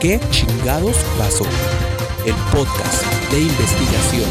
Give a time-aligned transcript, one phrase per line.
[0.00, 1.44] ¿Qué chingados pasó?
[2.24, 4.30] El podcast de investigación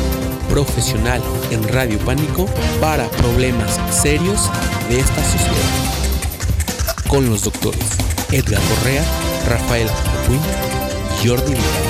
[0.49, 2.47] profesional en Radio Pánico
[2.81, 4.49] para problemas serios
[4.89, 5.53] de esta sociedad.
[7.07, 7.85] Con los doctores
[8.31, 9.03] Edgar Correa,
[9.47, 9.87] Rafael
[10.23, 10.41] Acuín
[11.21, 11.83] y Jordi Vidal.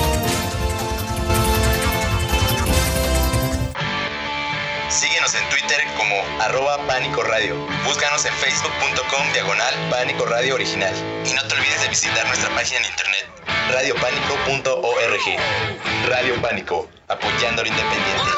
[4.90, 7.56] Síguenos en Twitter como arroba Pánico Radio.
[7.86, 10.92] Búscanos en facebook.com diagonal Pánico Radio Original.
[11.24, 13.29] Y no te olvides de visitar nuestra página en internet
[13.68, 16.08] radiopánico.org.
[16.08, 18.30] Radio Pánico, apoyando lo independiente.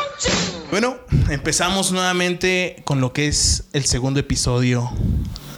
[0.70, 0.98] Bueno,
[1.30, 4.90] empezamos nuevamente con lo que es el segundo episodio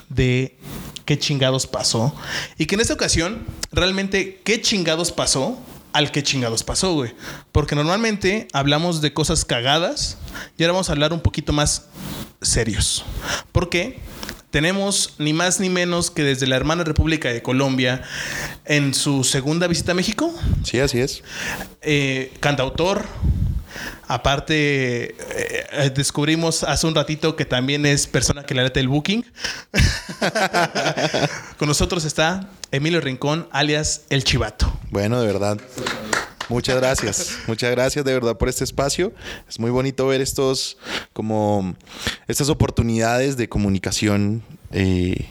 [0.08, 0.58] de
[1.04, 2.14] ¿Qué chingados pasó?
[2.56, 5.58] Y que en esta ocasión, realmente, ¿qué chingados pasó?
[5.92, 7.14] Al qué chingados pasó, güey.
[7.52, 10.16] Porque normalmente hablamos de cosas cagadas
[10.56, 11.86] y ahora vamos a hablar un poquito más
[12.40, 13.04] serios.
[13.52, 14.00] ¿Por qué?
[14.54, 18.02] Tenemos ni más ni menos que desde la hermana República de Colombia
[18.64, 21.24] en su segunda visita a México, Sí, así es.
[21.82, 23.04] eh, cantautor.
[24.06, 29.24] Aparte, eh, descubrimos hace un ratito que también es persona que le late el booking.
[31.58, 34.72] Con nosotros está Emilio Rincón, alias El Chivato.
[34.92, 35.58] Bueno, de verdad.
[36.48, 37.38] Muchas gracias.
[37.46, 39.12] Muchas gracias de verdad por este espacio.
[39.48, 40.76] Es muy bonito ver estos,
[41.12, 41.74] como,
[42.28, 44.42] estas oportunidades de comunicación
[44.72, 45.26] eh,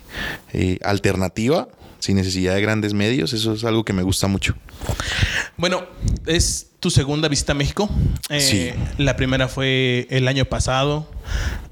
[0.53, 1.67] eh, alternativa,
[1.99, 3.33] sin necesidad de grandes medios.
[3.33, 4.55] Eso es algo que me gusta mucho.
[5.57, 5.85] Bueno,
[6.25, 7.89] es tu segunda visita a México.
[8.29, 8.71] Eh, Sí.
[8.97, 11.07] La primera fue el año pasado.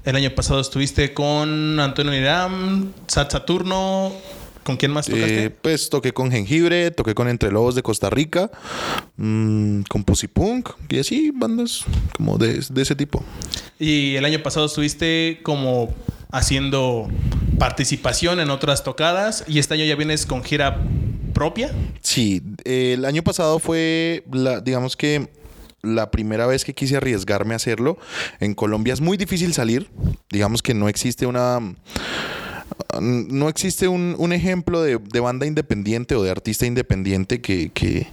[0.04, 4.12] El año pasado estuviste con Antonio Niram, Sat Saturno.
[4.64, 5.44] ¿Con quién más tocaste?
[5.44, 8.50] Eh, pues toqué con Jengibre, toqué con Entre Lobos de Costa Rica,
[9.16, 11.84] mm, con Pussy Punk y así, bandas
[12.16, 13.24] como de, de ese tipo.
[13.78, 15.92] Y el año pasado estuviste como
[16.30, 17.08] haciendo
[17.58, 20.80] participación en otras tocadas y este año ya vienes con gira
[21.32, 21.70] propia.
[22.00, 25.28] Sí, eh, el año pasado fue, la, digamos que
[25.82, 27.98] la primera vez que quise arriesgarme a hacerlo.
[28.40, 29.90] En Colombia es muy difícil salir.
[30.30, 31.60] Digamos que no existe una...
[33.00, 38.08] No existe un, un ejemplo de, de banda independiente o de artista independiente que, que,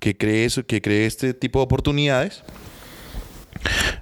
[0.00, 2.42] que cree eso, que cree este tipo de oportunidades.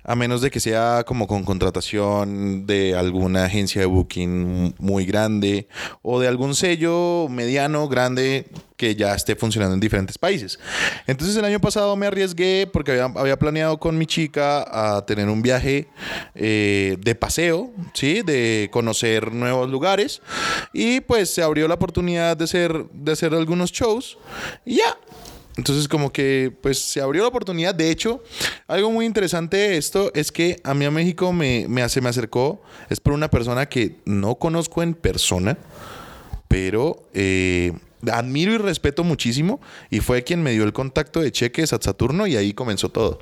[0.02, 5.68] A menos de que sea como con contratación de alguna agencia de booking muy grande
[6.02, 10.58] o de algún sello mediano, grande, que ya esté funcionando en diferentes países.
[11.06, 14.64] Entonces el año pasado me arriesgué porque había, había planeado con mi chica
[14.96, 15.88] a tener un viaje
[16.34, 18.22] eh, de paseo, ¿sí?
[18.22, 20.20] De conocer nuevos lugares.
[20.72, 24.18] Y pues se abrió la oportunidad de hacer, de hacer algunos shows.
[24.64, 24.98] Y ya,
[25.56, 27.74] entonces como que pues se abrió la oportunidad.
[27.74, 28.22] De hecho,
[28.66, 32.08] algo muy interesante de esto es que a mí a México me, me, hace, me
[32.08, 35.56] acercó, es por una persona que no conozco en persona,
[36.48, 37.72] pero eh,
[38.10, 39.60] admiro y respeto muchísimo
[39.90, 43.20] y fue quien me dio el contacto de Cheques a Saturno y ahí comenzó todo.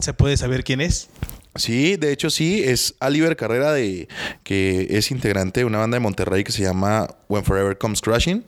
[0.00, 1.08] ¿Se puede saber quién es?
[1.54, 4.08] Sí, de hecho sí, es Oliver Carrera de
[4.42, 8.44] que es integrante de una banda de Monterrey que se llama When Forever Comes Crashing.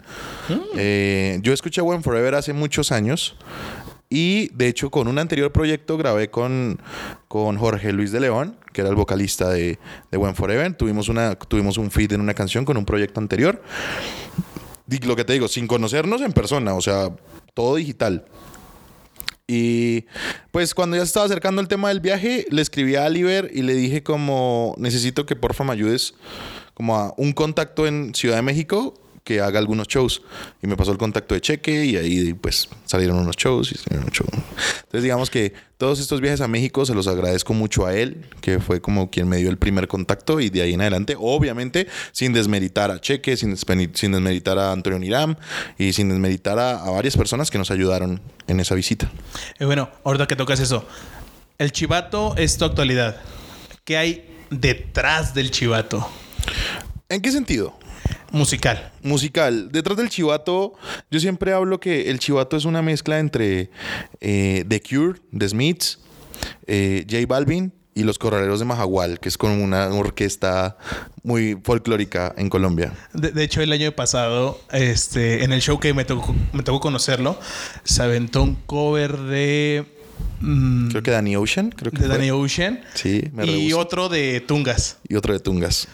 [0.77, 3.37] Eh, yo escuché When Forever hace muchos años
[4.09, 6.81] y de hecho con un anterior proyecto grabé con,
[7.29, 9.79] con Jorge Luis de León, que era el vocalista de,
[10.11, 10.73] de When Forever.
[10.75, 13.63] Tuvimos, una, tuvimos un feed en una canción con un proyecto anterior.
[14.89, 17.11] Y lo que te digo, sin conocernos en persona, o sea,
[17.55, 18.25] todo digital.
[19.47, 20.07] Y
[20.53, 23.63] pues cuando ya se estaba acercando el tema del viaje, le escribí a Oliver y
[23.63, 26.15] le dije como necesito que porfa me ayudes
[26.73, 30.23] como a un contacto en Ciudad de México que haga algunos shows.
[30.63, 33.73] Y me pasó el contacto de Cheque y ahí pues salieron unos shows.
[33.73, 34.31] Y salieron shows.
[34.33, 38.61] Entonces digamos que todos estos viajes a México se los agradezco mucho a él, que
[38.61, 42.33] fue como quien me dio el primer contacto y de ahí en adelante, obviamente sin
[42.33, 45.37] desmeritar a Cheque, sin, sin desmeritar a Antonio Niram
[45.79, 49.11] y sin desmeritar a, a varias personas que nos ayudaron en esa visita.
[49.59, 50.87] Eh, bueno, ahorita que tocas eso.
[51.57, 53.21] El chivato es tu actualidad.
[53.85, 56.09] ¿Qué hay detrás del chivato?
[57.09, 57.79] ¿En qué sentido?
[58.33, 58.93] Musical.
[59.03, 59.71] Musical.
[59.71, 60.75] Detrás del chivato,
[61.11, 63.71] yo siempre hablo que el chivato es una mezcla entre
[64.21, 65.99] eh, The Cure, The Smiths,
[66.67, 70.77] eh, J Balvin y Los Corraleros de Majagual, que es como una orquesta
[71.23, 72.93] muy folclórica en Colombia.
[73.13, 76.81] De, de hecho, el año pasado, este, en el show que me tocó, me tocó
[76.81, 77.39] conocerlo,
[77.85, 79.85] se aventó un cover de.
[80.41, 82.17] mm, Creo que Danny Ocean, creo que de fue.
[82.17, 82.81] Danny Ocean.
[82.95, 84.99] Sí, me Y otro de Tungas.
[85.09, 85.87] Y otro de Tungas.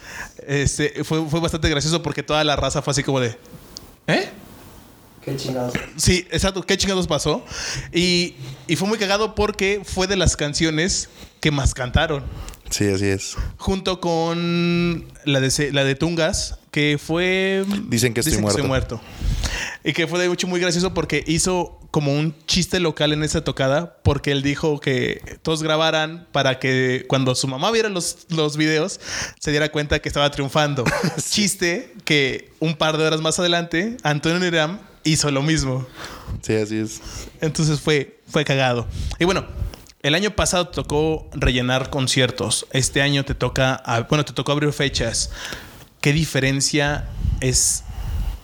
[0.51, 3.39] Este, fue, fue bastante gracioso porque toda la raza fue así como de.
[4.09, 4.29] ¿Eh?
[5.25, 5.75] Qué chingados.
[5.95, 6.67] Sí, exacto.
[6.67, 7.45] ¿Qué chingados pasó?
[7.93, 8.35] Y,
[8.67, 11.09] y fue muy cagado porque fue de las canciones
[11.39, 12.25] que más cantaron.
[12.69, 13.37] Sí, así es.
[13.59, 17.65] Junto con la de, la de Tungas, que fue.
[17.89, 19.01] Dicen que estoy Dicen muerto.
[19.85, 23.43] Y que fue de hecho muy gracioso porque hizo como un chiste local en esa
[23.43, 28.57] tocada porque él dijo que todos grabaran para que cuando su mamá viera los, los
[28.57, 29.01] videos
[29.41, 30.85] se diera cuenta que estaba triunfando.
[31.31, 35.87] Chiste que un par de horas más adelante Antonio Niram hizo lo mismo.
[36.43, 37.01] Sí, así es.
[37.41, 38.87] Entonces fue, fue cagado.
[39.19, 39.47] Y bueno,
[40.03, 42.67] el año pasado te tocó rellenar conciertos.
[42.73, 45.31] Este año te toca, bueno, te tocó abrir fechas.
[46.01, 47.09] ¿Qué diferencia
[47.43, 47.85] es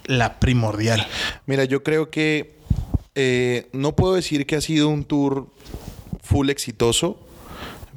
[0.05, 1.07] la primordial?
[1.47, 2.57] Mira, yo creo que
[3.15, 5.47] eh, no puedo decir que ha sido un tour
[6.23, 7.19] full exitoso,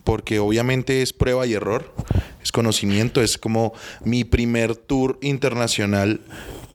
[0.06, 1.94] porque obviamente es prueba y error,
[2.42, 3.74] es conocimiento, es como
[4.06, 6.22] mi primer tour internacional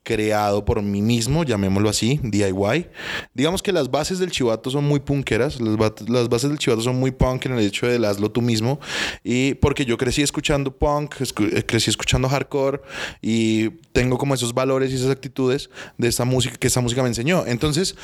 [0.04, 2.86] creado por mí mismo, llamémoslo así, DIY.
[3.34, 6.82] Digamos que las bases del chivato son muy punkeras, las, ba- las bases del chivato
[6.82, 8.78] son muy punk en el hecho de hazlo tú mismo,
[9.24, 12.82] y porque yo crecí escuchando punk, eh, crecí escuchando hardcore
[13.22, 17.08] y tengo como esos valores y esas actitudes de esta música que esta música me
[17.08, 17.44] enseñó.
[17.46, 17.96] Entonces,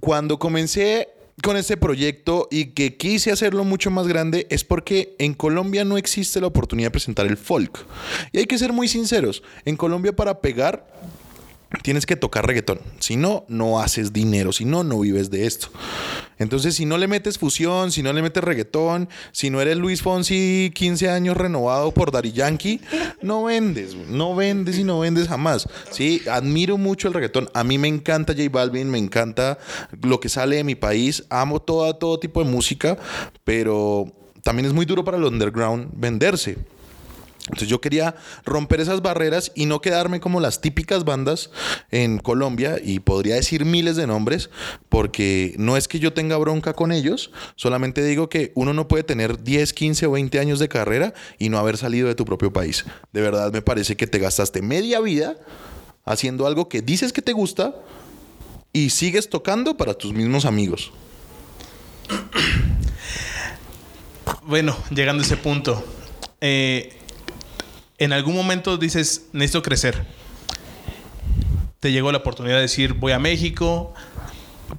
[0.00, 1.08] cuando comencé
[1.42, 5.98] con este proyecto y que quise hacerlo mucho más grande es porque en Colombia no
[5.98, 7.86] existe la oportunidad de presentar el folk.
[8.32, 10.86] Y hay que ser muy sinceros, en Colombia para pegar
[11.82, 12.80] tienes que tocar reggaetón.
[13.00, 14.52] Si no, no haces dinero.
[14.52, 15.68] Si no, no vives de esto.
[16.38, 20.02] Entonces, si no le metes fusión, si no le metes reggaetón, si no eres Luis
[20.02, 22.80] Fonsi 15 años renovado por Daddy Yankee,
[23.22, 23.94] no vendes.
[23.94, 25.68] No vendes y no vendes jamás.
[25.90, 27.48] Sí, admiro mucho el reggaetón.
[27.54, 29.58] A mí me encanta J Balvin, me encanta
[30.02, 31.24] lo que sale de mi país.
[31.30, 32.98] Amo todo tipo de música,
[33.44, 34.12] pero
[34.42, 36.56] también es muy duro para el underground venderse.
[37.46, 41.50] Entonces yo quería romper esas barreras y no quedarme como las típicas bandas
[41.92, 44.50] en Colombia y podría decir miles de nombres
[44.88, 49.04] porque no es que yo tenga bronca con ellos, solamente digo que uno no puede
[49.04, 52.52] tener 10, 15 o 20 años de carrera y no haber salido de tu propio
[52.52, 52.84] país.
[53.12, 55.36] De verdad me parece que te gastaste media vida
[56.04, 57.76] haciendo algo que dices que te gusta
[58.72, 60.92] y sigues tocando para tus mismos amigos.
[64.42, 65.84] Bueno, llegando a ese punto,
[66.40, 66.96] eh,
[67.98, 70.06] en algún momento dices, necesito crecer.
[71.80, 73.94] Te llegó la oportunidad de decir, voy a México.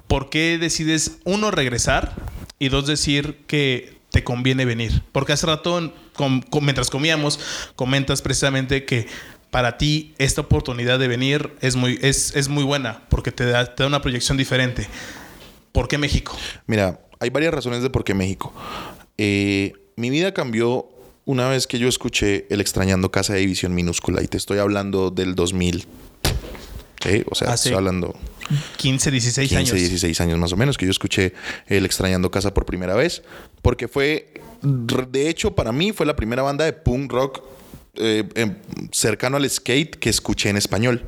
[0.06, 2.14] ¿Por qué decides, uno, regresar
[2.58, 5.02] y dos, decir que te conviene venir?
[5.12, 5.92] Porque hace rato,
[6.60, 7.40] mientras comíamos,
[7.76, 9.06] comentas precisamente que
[9.50, 13.74] para ti esta oportunidad de venir es muy, es, es muy buena porque te da,
[13.74, 14.86] te da una proyección diferente.
[15.72, 16.36] ¿Por qué México?
[16.66, 18.52] Mira, hay varias razones de por qué México.
[19.16, 20.88] Eh, mi vida cambió
[21.28, 25.10] una vez que yo escuché El extrañando casa de división minúscula y te estoy hablando
[25.10, 25.86] del 2000.
[27.02, 27.22] ¿sí?
[27.30, 28.18] O sea, Hace estoy hablando
[28.78, 29.74] 15, 16 15, años.
[29.74, 31.34] 16 años más o menos que yo escuché
[31.66, 33.22] El extrañando casa por primera vez,
[33.60, 34.32] porque fue,
[34.62, 37.42] de hecho, para mí fue la primera banda de punk rock
[37.96, 38.56] eh, em,
[38.90, 41.04] cercano al skate que escuché en español.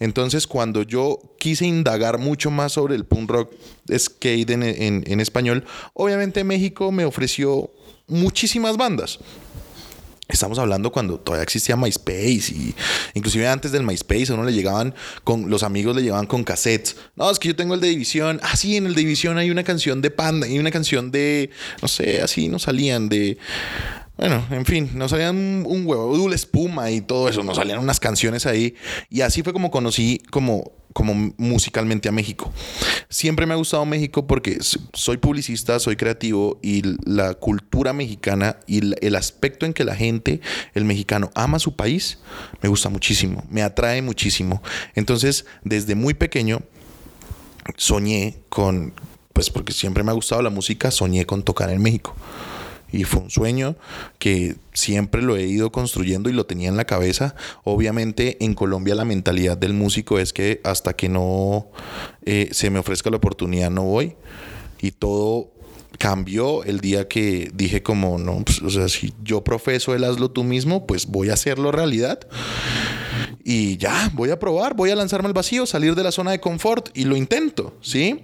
[0.00, 3.52] Entonces, cuando yo quise indagar mucho más sobre el punk rock
[3.96, 5.64] skate en, español,
[5.94, 7.70] obviamente México me ofreció
[8.06, 9.18] muchísimas bandas.
[10.28, 12.74] Estamos hablando cuando todavía existía MySpace y
[13.14, 14.94] inclusive antes del MySpace a uno le llegaban
[15.24, 16.96] con los amigos le llevaban con cassettes.
[17.16, 18.38] No, es que yo tengo el de División.
[18.42, 21.48] Ah, sí, en el de División hay una canción de Panda y una canción de
[21.80, 23.38] no sé, así no salían de
[24.18, 28.00] bueno, en fin, nos salían un, huevo, Dule Espuma y todo eso, nos salían unas
[28.00, 28.74] canciones ahí.
[29.08, 32.52] Y así fue como conocí como, como musicalmente a México.
[33.08, 38.80] Siempre me ha gustado México porque soy publicista, soy creativo y la cultura mexicana y
[39.00, 40.40] el aspecto en que la gente,
[40.74, 42.18] el mexicano, ama su país,
[42.62, 44.60] me gusta muchísimo, me atrae muchísimo.
[44.96, 46.62] Entonces, desde muy pequeño,
[47.76, 48.92] soñé con,
[49.32, 52.16] pues porque siempre me ha gustado la música, soñé con tocar en México.
[52.90, 53.76] Y fue un sueño
[54.18, 57.34] que siempre lo he ido construyendo y lo tenía en la cabeza.
[57.64, 61.68] Obviamente en Colombia la mentalidad del músico es que hasta que no
[62.24, 64.16] eh, se me ofrezca la oportunidad no voy.
[64.80, 65.50] Y todo
[65.98, 70.30] cambió el día que dije como, no, pues, o sea, si yo profeso el hazlo
[70.30, 72.20] tú mismo, pues voy a hacerlo realidad.
[73.44, 76.40] Y ya, voy a probar, voy a lanzarme al vacío, salir de la zona de
[76.40, 78.20] confort y lo intento, ¿sí?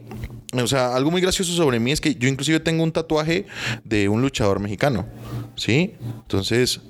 [0.53, 3.45] O sea, algo muy gracioso sobre mí es que yo inclusive tengo un tatuaje
[3.83, 5.05] de un luchador mexicano,
[5.57, 5.95] ¿sí?
[6.23, 6.81] Entonces,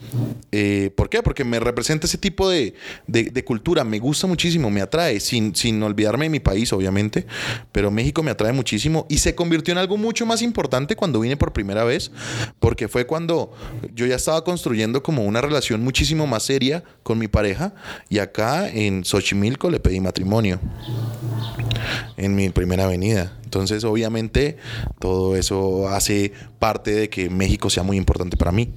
[0.53, 1.23] eh, ¿por qué?
[1.23, 2.75] Porque me representa ese tipo de,
[3.07, 7.27] de- de cultura, me gusta muchísimo, me atrae, sin, sin olvidarme de mi país, obviamente,
[7.73, 11.39] pero México me atrae muchísimo y se convirtió en algo mucho más importante cuando vine
[11.39, 12.11] por primera vez,
[12.61, 13.53] porque fue cuando
[13.95, 17.75] yo ya estaba construyendo como una relación muchísimo más seria con mi pareja
[18.09, 20.61] y acá en Xochimilco le pedí matrimonio
[22.17, 23.33] en mi primera avenida.
[23.45, 24.57] Entonces, obviamente,
[24.99, 28.71] todo eso hace parte de que México sea muy importante para mí.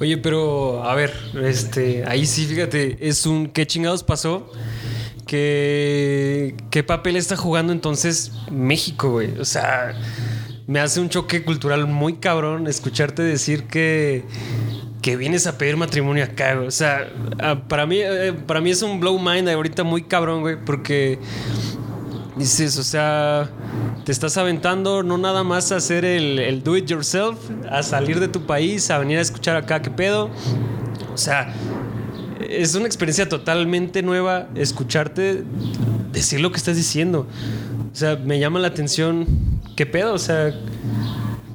[0.00, 4.50] Oye, pero a ver, este, ahí sí, fíjate, es un qué chingados pasó
[5.26, 9.38] que qué papel está jugando entonces México, güey.
[9.38, 9.94] O sea,
[10.68, 14.24] me hace un choque cultural muy cabrón escucharte decir que
[15.02, 16.66] que vienes a pedir matrimonio acá, güey.
[16.66, 20.40] O sea, ah, para mí, eh, para mí es un blow mind ahorita muy cabrón,
[20.40, 21.18] güey, porque
[22.36, 23.50] dices, o sea,
[24.04, 27.38] te estás aventando no nada más a hacer el, el do it yourself,
[27.70, 30.30] a salir de tu país, a venir a escuchar acá qué pedo.
[31.12, 31.52] O sea,
[32.48, 35.42] es una experiencia totalmente nueva escucharte
[36.12, 37.26] decir lo que estás diciendo.
[37.92, 39.26] O sea, me llama la atención
[39.76, 40.54] qué pedo, o sea,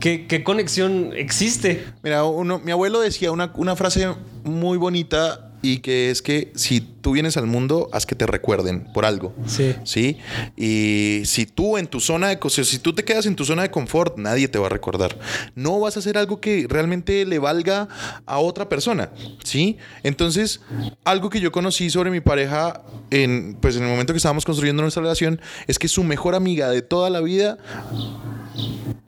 [0.03, 1.85] qué, qué conexión existe.
[2.03, 6.81] Mira, uno, mi abuelo decía una, una frase muy bonita y que es que si
[6.81, 9.33] tú vienes al mundo, haz que te recuerden por algo.
[9.47, 9.73] Sí.
[9.85, 10.17] ¿Sí?
[10.57, 12.37] Y si tú en tu zona de...
[12.49, 15.17] si tú te quedas en tu zona de confort, nadie te va a recordar.
[15.55, 17.87] No vas a hacer algo que realmente le valga
[18.25, 19.09] a otra persona.
[19.45, 19.77] ¿Sí?
[20.03, 20.59] Entonces,
[21.05, 24.81] algo que yo conocí sobre mi pareja en, pues, en el momento que estábamos construyendo
[24.81, 27.57] nuestra relación es que su mejor amiga de toda la vida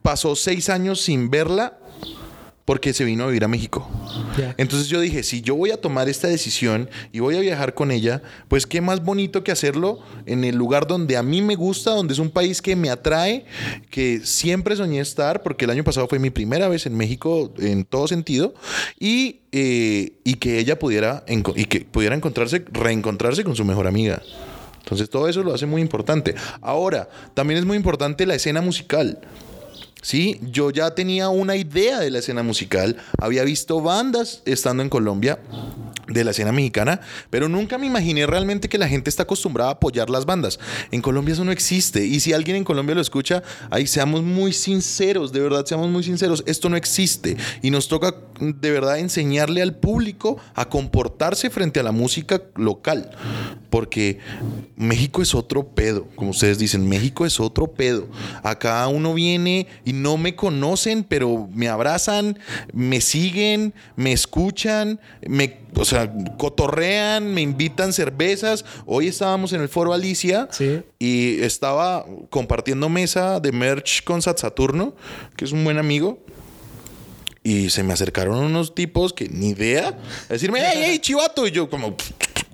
[0.00, 1.78] pasó seis años sin verla
[2.66, 3.88] porque se vino a vivir a México.
[4.36, 4.54] Ya.
[4.58, 7.92] Entonces yo dije, si yo voy a tomar esta decisión y voy a viajar con
[7.92, 11.92] ella, pues qué más bonito que hacerlo en el lugar donde a mí me gusta,
[11.92, 13.46] donde es un país que me atrae,
[13.88, 17.84] que siempre soñé estar, porque el año pasado fue mi primera vez en México en
[17.84, 18.52] todo sentido,
[18.98, 24.20] y, eh, y que ella pudiera, y que pudiera encontrarse, reencontrarse con su mejor amiga.
[24.80, 26.34] Entonces todo eso lo hace muy importante.
[26.60, 29.20] Ahora, también es muy importante la escena musical.
[30.02, 34.88] Sí, yo ya tenía una idea de la escena musical, había visto bandas estando en
[34.88, 35.38] Colombia
[36.08, 39.74] de la escena mexicana, pero nunca me imaginé realmente que la gente está acostumbrada a
[39.74, 40.58] apoyar las bandas.
[40.90, 44.52] En Colombia eso no existe y si alguien en Colombia lo escucha, ahí seamos muy
[44.52, 49.62] sinceros, de verdad seamos muy sinceros, esto no existe y nos toca de verdad enseñarle
[49.62, 53.10] al público a comportarse frente a la música local,
[53.70, 54.18] porque
[54.76, 58.08] México es otro pedo, como ustedes dicen, México es otro pedo.
[58.42, 62.38] Acá uno viene y no me conocen, pero me abrazan,
[62.72, 65.95] me siguen, me escuchan, me, o sea,
[66.36, 68.64] cotorrean, me invitan cervezas.
[68.86, 70.82] Hoy estábamos en el Foro Alicia Sí.
[70.98, 74.94] y estaba compartiendo mesa de merch con Sat Saturno,
[75.36, 76.22] que es un buen amigo.
[77.42, 79.96] Y se me acercaron unos tipos que ni idea,
[80.28, 81.46] a decirme, hey, hey, chivato.
[81.46, 81.96] Y yo como,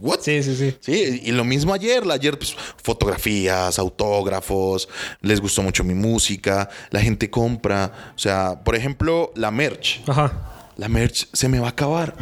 [0.03, 0.21] what?
[0.21, 0.77] Sí, sí, sí.
[0.81, 2.03] Sí, y lo mismo ayer.
[2.11, 4.91] Ayer, pues, fotografías, autógrafos,
[5.23, 8.13] les gustó mucho mi música, la gente compra.
[8.15, 10.03] O sea, por ejemplo, la merch.
[10.07, 10.51] Ajá.
[10.77, 12.15] La merch se me va a acabar.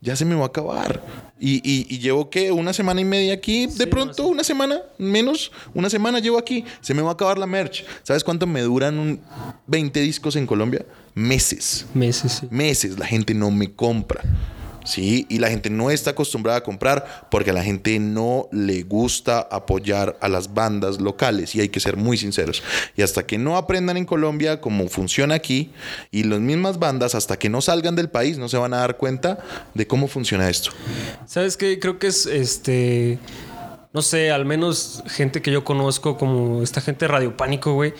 [0.00, 1.02] Ya se me va a acabar.
[1.40, 2.52] Y, y- y llevo, ¿qué?
[2.52, 3.66] Una semana y media aquí.
[3.66, 4.32] De Sí, pronto, no sé.
[4.32, 6.64] una semana, menos, una semana llevo aquí.
[6.80, 7.84] Se me va a acabar la merch.
[8.04, 9.20] ¿Sabes cuánto me duran un
[9.66, 10.84] 20 discos en Colombia?
[11.14, 12.46] Meses Meses, sí.
[12.50, 14.22] meses la gente no me compra.
[14.88, 18.84] Sí, y la gente no está acostumbrada a comprar porque a la gente no le
[18.84, 22.62] gusta apoyar a las bandas locales y hay que ser muy sinceros.
[22.96, 25.72] Y hasta que no aprendan en Colombia cómo funciona aquí
[26.10, 28.96] y las mismas bandas hasta que no salgan del país no se van a dar
[28.96, 29.40] cuenta
[29.74, 30.70] de cómo funciona esto.
[31.26, 31.78] ¿Sabes qué?
[31.78, 33.18] Creo que es este.
[33.92, 37.92] No sé, al menos gente que yo conozco, como esta gente de Radio Pánico, güey,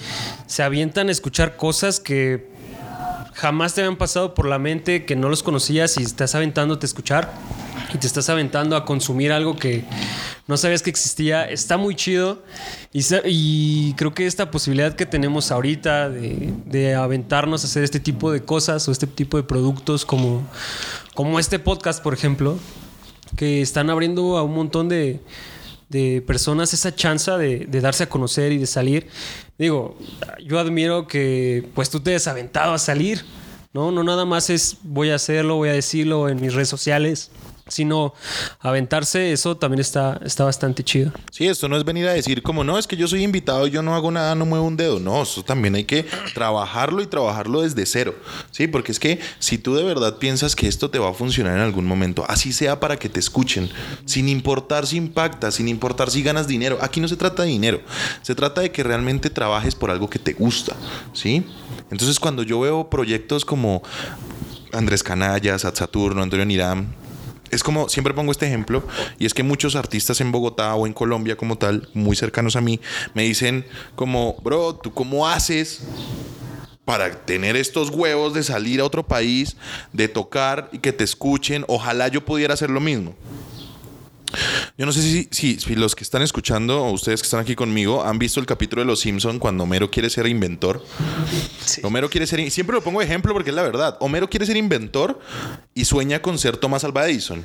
[0.47, 2.49] se avientan a escuchar cosas que
[3.39, 6.89] jamás te habían pasado por la mente, que no los conocías y estás aventándote a
[6.89, 7.33] escuchar
[7.95, 9.85] y te estás aventando a consumir algo que
[10.49, 11.45] no sabías que existía.
[11.49, 12.43] Está muy chido
[12.93, 18.01] y, y creo que esta posibilidad que tenemos ahorita de, de aventarnos a hacer este
[18.01, 20.43] tipo de cosas o este tipo de productos como,
[21.15, 22.59] como este podcast, por ejemplo,
[23.37, 25.21] que están abriendo a un montón de,
[25.89, 29.07] de personas esa chance de, de darse a conocer y de salir.
[29.59, 29.97] Digo,
[30.45, 33.25] yo admiro que pues tú te has aventado a salir,
[33.73, 33.91] ¿no?
[33.91, 37.33] No nada más es voy a hacerlo, voy a decirlo en mis redes sociales,
[37.69, 38.15] sino
[38.61, 41.13] aventarse, eso también está, está bastante chido.
[41.31, 43.71] Sí, esto no es venir a decir como no, es que yo soy invitado y
[43.71, 45.01] yo no hago nada, no muevo un dedo.
[45.01, 48.15] No, eso también hay que trabajarlo y trabajarlo desde cero.
[48.51, 51.57] Sí, porque es que si tú de verdad piensas que esto te va a funcionar
[51.57, 53.71] en algún momento, así sea para que te escuchen,
[54.05, 56.79] sin importar si impacta, sin importar si ganas dinero.
[56.81, 57.81] Aquí no se trata de dinero,
[58.23, 60.75] se trata de que realmente trabajes por algo que te gusta.
[61.13, 61.45] Sí.
[61.91, 63.83] Entonces, cuando yo veo proyectos como
[64.73, 66.89] Andrés Canallas, Sat Saturno, Antonio Niram,
[67.51, 68.83] es como, siempre pongo este ejemplo,
[69.19, 72.61] y es que muchos artistas en Bogotá o en Colombia como tal, muy cercanos a
[72.61, 72.81] mí,
[73.15, 73.65] me dicen
[73.95, 75.83] como, bro, ¿tú cómo haces
[76.85, 79.57] para tener estos huevos de salir a otro país,
[79.93, 81.65] de tocar y que te escuchen?
[81.69, 83.15] Ojalá yo pudiera hacer lo mismo.
[84.77, 87.55] Yo no sé si, si, si los que están escuchando o ustedes que están aquí
[87.55, 90.85] conmigo han visto el capítulo de Los Simpson cuando Homero quiere ser inventor.
[91.83, 93.97] Homero quiere ser, siempre lo pongo de ejemplo porque es la verdad.
[94.01, 95.19] Homero quiere ser inventor
[95.75, 97.43] y sueña con ser Tomás Alva Edison.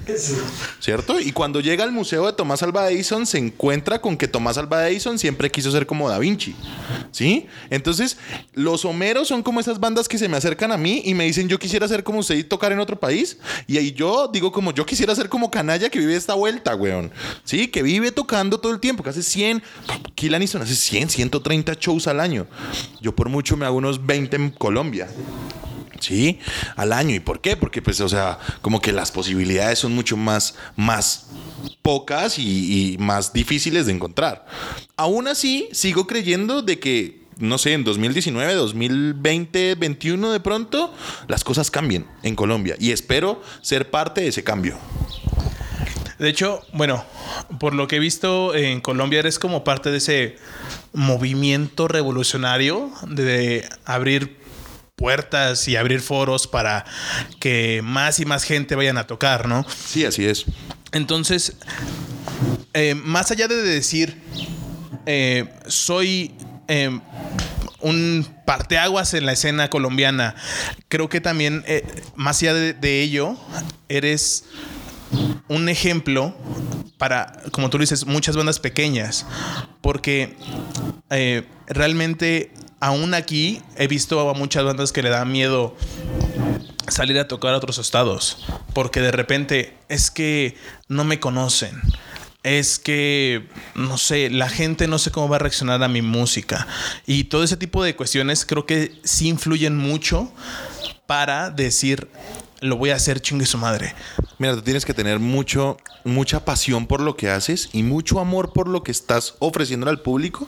[0.80, 1.20] ¿Cierto?
[1.20, 4.88] Y cuando llega al museo de Tomás Alva Edison se encuentra con que Tomás Alva
[4.90, 6.56] Edison siempre quiso ser como Da Vinci.
[7.12, 7.48] ¿Sí?
[7.70, 8.18] Entonces,
[8.54, 11.48] los Homeros son como esas bandas que se me acercan a mí y me dicen,
[11.48, 13.38] yo quisiera ser como usted y tocar en otro país.
[13.68, 17.12] Y ahí yo digo como, yo quisiera ser como Canalla que vive esta vuelta, weón.
[17.44, 19.64] Sí, que vive tocando todo el tiempo, que hace 100,
[20.16, 22.48] Kill Aniston hace 100, 130 shows al año.
[23.02, 25.08] Yo por mucho me hago unos 20 en Colombia.
[26.00, 26.40] Sí,
[26.76, 27.16] al año.
[27.16, 27.56] ¿Y por qué?
[27.56, 31.28] Porque, pues, o sea, como que las posibilidades son mucho más, más
[31.82, 34.46] pocas y, y más difíciles de encontrar.
[34.98, 40.94] Aún así, sigo creyendo de que no sé, en 2019, 2020, 2021 de pronto,
[41.28, 44.78] las cosas cambien en Colombia y espero ser parte de ese cambio.
[46.20, 47.04] De hecho, bueno,
[47.60, 50.38] por lo que he visto en Colombia eres como parte de ese
[50.94, 54.38] movimiento revolucionario de abrir
[54.96, 56.86] puertas y abrir foros para
[57.40, 59.66] que más y más gente vayan a tocar, ¿no?
[59.68, 60.46] Sí, así es.
[60.92, 61.58] Entonces,
[62.74, 64.22] eh, más allá de decir,
[65.06, 66.34] eh, soy
[66.68, 67.00] eh,
[67.82, 70.36] un parteaguas en la escena colombiana,
[70.88, 71.84] creo que también, eh,
[72.16, 73.36] más allá de, de ello,
[73.90, 74.46] eres
[75.48, 76.36] un ejemplo
[76.98, 79.26] para, como tú dices, muchas bandas pequeñas,
[79.82, 80.36] porque
[81.10, 85.76] eh, realmente aún aquí he visto a muchas bandas que le da miedo
[86.88, 91.82] salir a tocar a otros estados, porque de repente es que no me conocen.
[92.44, 96.68] Es que, no sé, la gente no sé cómo va a reaccionar a mi música.
[97.06, 100.30] Y todo ese tipo de cuestiones creo que sí influyen mucho
[101.06, 102.10] para decir,
[102.64, 103.94] lo voy a hacer chingue su madre.
[104.40, 108.54] Mira, tú tienes que tener mucho, mucha pasión por lo que haces y mucho amor
[108.54, 110.48] por lo que estás ofreciendo al público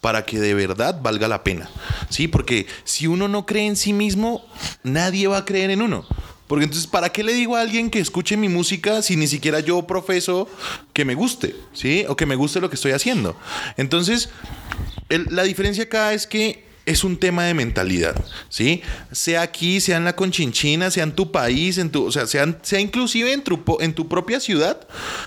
[0.00, 1.70] para que de verdad valga la pena.
[2.10, 4.44] Sí, porque si uno no cree en sí mismo,
[4.82, 6.04] nadie va a creer en uno.
[6.48, 9.60] Porque entonces, ¿para qué le digo a alguien que escuche mi música si ni siquiera
[9.60, 10.48] yo profeso
[10.92, 11.54] que me guste?
[11.72, 12.04] ¿Sí?
[12.08, 13.36] O que me guste lo que estoy haciendo.
[13.76, 14.30] Entonces,
[15.08, 18.14] la diferencia acá es que es un tema de mentalidad,
[18.48, 18.82] ¿sí?
[19.12, 22.58] Sea aquí, sea en la Conchinchina, sea en tu país, en tu, o sea, sea,
[22.62, 24.86] sea inclusive en tu, en tu propia ciudad,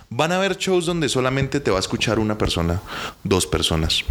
[0.10, 2.82] van a haber shows donde solamente te va a escuchar una persona,
[3.24, 4.04] dos personas,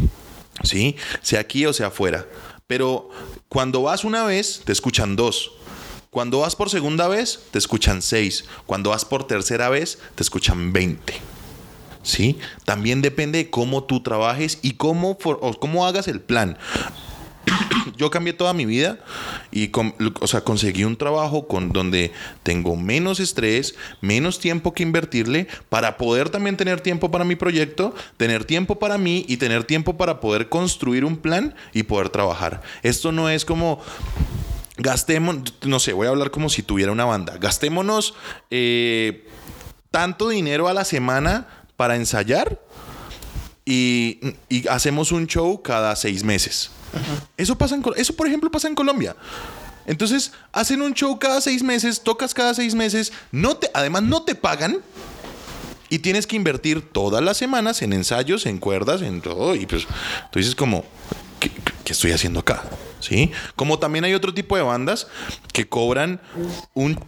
[0.62, 0.96] ¿sí?
[1.22, 2.26] Sea aquí o sea afuera.
[2.66, 3.10] Pero
[3.48, 5.52] cuando vas una vez, te escuchan dos.
[6.08, 8.44] Cuando vas por segunda vez, te escuchan seis.
[8.66, 11.12] Cuando vas por tercera vez, te escuchan 20.
[12.02, 12.38] ¿Sí?
[12.64, 16.56] También depende de cómo tú trabajes y cómo, for- o cómo hagas el plan.
[17.96, 18.98] Yo cambié toda mi vida
[19.52, 24.82] y con- o sea, conseguí un trabajo con donde tengo menos estrés, menos tiempo que
[24.82, 29.64] invertirle para poder también tener tiempo para mi proyecto, tener tiempo para mí y tener
[29.64, 32.62] tiempo para poder construir un plan y poder trabajar.
[32.82, 33.80] Esto no es como
[34.76, 37.36] gastemos, no sé, voy a hablar como si tuviera una banda.
[37.38, 38.14] Gastémonos
[38.50, 39.26] eh,
[39.90, 42.60] tanto dinero a la semana para ensayar
[43.64, 46.70] y, y hacemos un show cada seis meses.
[47.36, 49.16] Eso pasa en, eso por ejemplo pasa en Colombia.
[49.86, 54.22] Entonces hacen un show cada seis meses, tocas cada seis meses, no te, además no
[54.22, 54.78] te pagan
[55.90, 59.86] y tienes que invertir todas las semanas en ensayos, en cuerdas, en todo y pues
[60.30, 60.84] tú dices como
[61.38, 61.50] ¿qué,
[61.84, 62.64] qué estoy haciendo acá?
[63.00, 63.30] ¿Sí?
[63.54, 65.06] Como también hay otro tipo de bandas
[65.52, 66.20] que cobran
[66.72, 66.98] un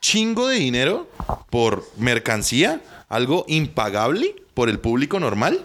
[0.00, 1.10] chingo de dinero
[1.50, 5.64] por mercancía, algo impagable por el público normal.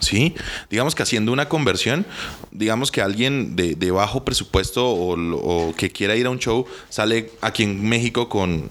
[0.00, 0.34] Sí,
[0.70, 2.04] digamos que haciendo una conversión,
[2.50, 7.30] digamos que alguien de, bajo presupuesto o, o que quiera ir a un show sale
[7.40, 8.68] aquí en México con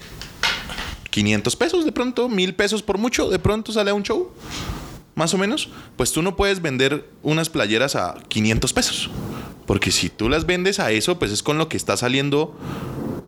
[1.14, 4.32] 500 pesos de pronto, mil pesos por mucho, de pronto sale a un show,
[5.14, 5.70] más o menos.
[5.96, 9.10] Pues tú no puedes vender unas playeras a 500 pesos,
[9.64, 12.54] porque si tú las vendes a eso, pues es con lo que está saliendo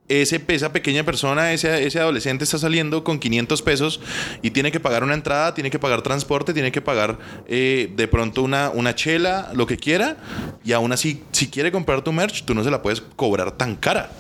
[0.09, 4.01] ese, esa pequeña persona, ese, ese adolescente está saliendo con 500 pesos
[4.43, 8.09] y tiene que pagar una entrada, tiene que pagar transporte, tiene que pagar eh, de
[8.09, 10.17] pronto una, una chela, lo que quiera.
[10.65, 13.77] Y aún así, si quiere comprar tu merch, tú no se la puedes cobrar tan
[13.77, 14.11] cara.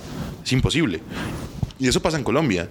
[0.44, 1.00] Es imposible.
[1.78, 2.70] Y eso pasa en Colombia,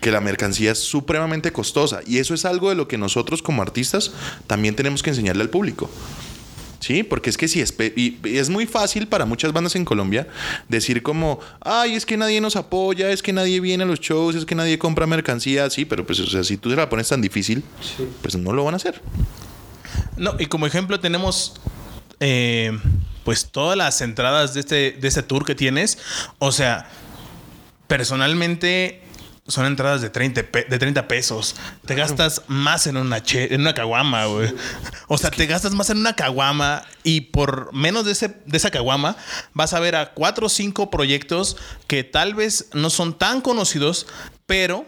[0.00, 2.00] que la mercancía es supremamente costosa.
[2.06, 4.12] Y eso es algo de lo que nosotros como artistas
[4.46, 5.90] también tenemos que enseñarle al público.
[6.86, 9.84] Sí, porque es que si espe- y y es muy fácil para muchas bandas en
[9.84, 10.28] Colombia
[10.68, 14.36] decir como, ay, es que nadie nos apoya, es que nadie viene a los shows,
[14.36, 17.08] es que nadie compra mercancía, sí, pero pues, o sea, si tú se la pones
[17.08, 17.64] tan difícil,
[18.22, 19.00] pues no lo van a hacer.
[20.16, 21.54] No, y como ejemplo tenemos
[22.20, 22.70] eh,
[23.24, 25.98] pues todas las entradas de este, de este tour que tienes.
[26.38, 26.88] O sea,
[27.88, 29.00] personalmente
[29.48, 31.54] son entradas de 30, pe- de 30 pesos.
[31.84, 34.52] Te gastas más en una, che- en una caguama, güey.
[35.08, 38.70] O sea, te gastas más en una caguama y por menos de, ese, de esa
[38.70, 39.16] caguama
[39.54, 41.56] vas a ver a cuatro o cinco proyectos
[41.86, 44.06] que tal vez no son tan conocidos,
[44.46, 44.84] pero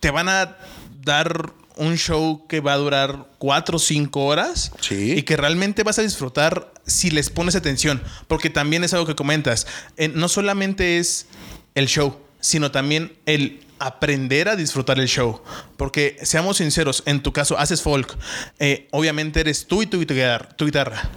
[0.00, 0.56] te van a
[1.02, 5.12] dar un show que va a durar cuatro o cinco horas Sí.
[5.16, 8.02] y que realmente vas a disfrutar si les pones atención.
[8.26, 9.66] Porque también es algo que comentas.
[9.96, 11.26] Eh, no solamente es
[11.74, 15.40] el show, sino también el aprender a disfrutar el show.
[15.76, 18.16] Porque seamos sinceros, en tu caso haces folk,
[18.58, 21.10] eh, obviamente eres tú y tu tu guitarra.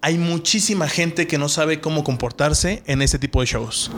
[0.00, 3.90] Hay muchísima gente que no sabe cómo comportarse en ese tipo de shows.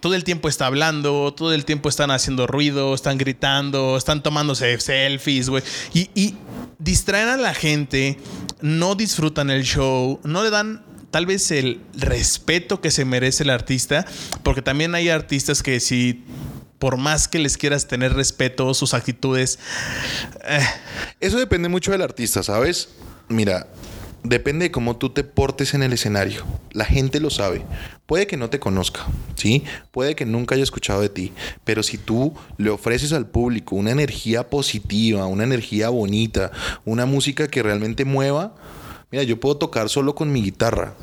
[0.00, 4.78] Todo el tiempo está hablando, todo el tiempo están haciendo ruido, están gritando, están tomándose
[4.78, 5.62] selfies, güey.
[5.92, 6.36] Y, y
[6.78, 8.18] distraen a la gente,
[8.60, 13.50] no disfrutan el show, no le dan tal vez el respeto que se merece el
[13.50, 14.06] artista,
[14.42, 16.24] porque también hay artistas que si
[16.80, 19.60] por más que les quieras tener respeto, sus actitudes,
[20.44, 20.66] eh,
[21.20, 22.88] Eso depende mucho del artista, ¿sabes?
[23.28, 23.66] Mira,
[24.24, 26.44] depende de cómo tú te portes en el escenario.
[26.72, 27.62] La gente lo sabe.
[28.06, 29.62] Puede que no te conozca, ¿sí?
[29.90, 31.32] Puede que nunca haya escuchado de ti,
[31.64, 36.50] pero si tú le ofreces al público una energía positiva, una energía bonita,
[36.86, 38.54] una música que realmente mueva,
[39.12, 40.94] mira, yo puedo tocar solo con mi guitarra.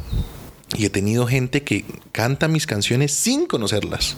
[0.76, 4.18] Y he tenido gente que canta mis canciones sin conocerlas.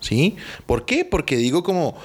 [0.00, 0.36] ¿Sí?
[0.66, 1.04] ¿Por qué?
[1.04, 1.96] Porque digo como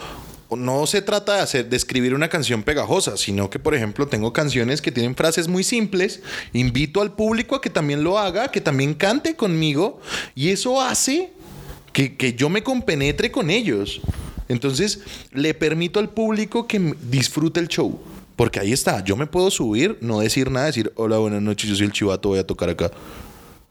[0.56, 4.34] no se trata de hacer de escribir una canción pegajosa, sino que por ejemplo tengo
[4.34, 8.60] canciones que tienen frases muy simples, invito al público a que también lo haga, que
[8.60, 10.02] también cante conmigo
[10.36, 11.32] y eso hace
[11.94, 14.02] que, que yo me compenetre con ellos.
[14.50, 15.00] Entonces
[15.32, 18.02] le permito al público que disfrute el show.
[18.36, 21.76] Porque ahí está, yo me puedo subir, no decir nada, decir, hola, buenas noches, yo
[21.76, 22.92] soy el chivato, voy a tocar acá.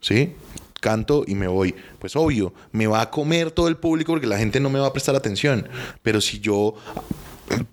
[0.01, 0.33] ¿Sí?
[0.81, 1.75] Canto y me voy.
[1.99, 4.89] Pues obvio, me va a comer todo el público porque la gente no me va
[4.89, 5.69] a prestar atención.
[6.03, 6.75] Pero si yo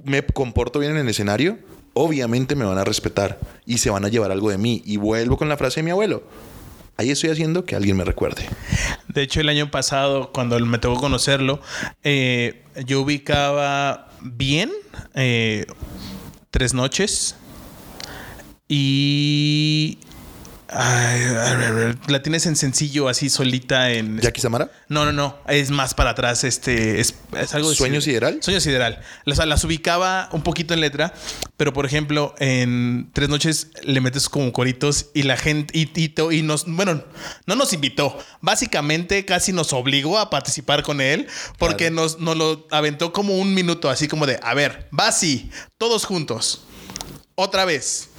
[0.04, 1.58] me comporto bien en el escenario,
[1.94, 4.84] obviamente me van a respetar y se van a llevar algo de mí.
[4.86, 6.24] Y vuelvo con la frase de mi abuelo.
[6.98, 8.44] Ahí estoy haciendo que alguien me recuerde.
[9.08, 11.62] De hecho, el año pasado, cuando me tocó conocerlo,
[12.04, 14.72] eh, yo ubicaba bien
[15.14, 15.68] eh,
[16.50, 17.36] tres noches
[18.68, 20.00] y
[20.70, 24.20] ay, la tienes en sencillo, así solita en.
[24.20, 24.72] ¿Jackie Samara?
[24.90, 25.38] No, no, no.
[25.48, 26.44] Es más para atrás.
[26.44, 28.40] Este es, es algo de ¿Sueño sideral?
[28.42, 29.02] Sueño sideral.
[29.26, 31.14] Las, las ubicaba un poquito en letra,
[31.58, 36.14] pero por ejemplo, en tres noches le metes como coritos y la gente y, y,
[36.32, 37.04] y nos, bueno,
[37.46, 38.18] no nos invitó.
[38.42, 41.28] Básicamente casi nos obligó a participar con él
[41.58, 45.52] porque nos, nos lo aventó como un minuto, así como de, a ver, va así,
[45.78, 46.64] todos juntos.
[47.40, 48.10] Otra vez,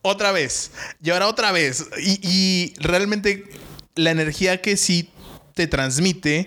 [0.00, 0.70] otra vez,
[1.02, 1.88] y ahora otra vez.
[1.98, 3.50] Y, realmente
[3.96, 5.10] la energía que sí
[5.54, 6.46] te transmite,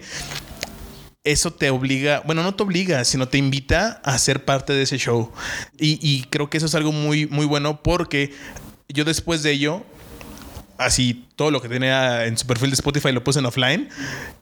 [1.25, 4.97] eso te obliga, bueno, no te obliga, sino te invita a ser parte de ese
[4.97, 5.33] show.
[5.77, 8.31] Y, y creo que eso es algo muy, muy bueno porque
[8.87, 9.83] yo después de ello,
[10.77, 13.89] así todo lo que tenía en su perfil de Spotify lo puse en offline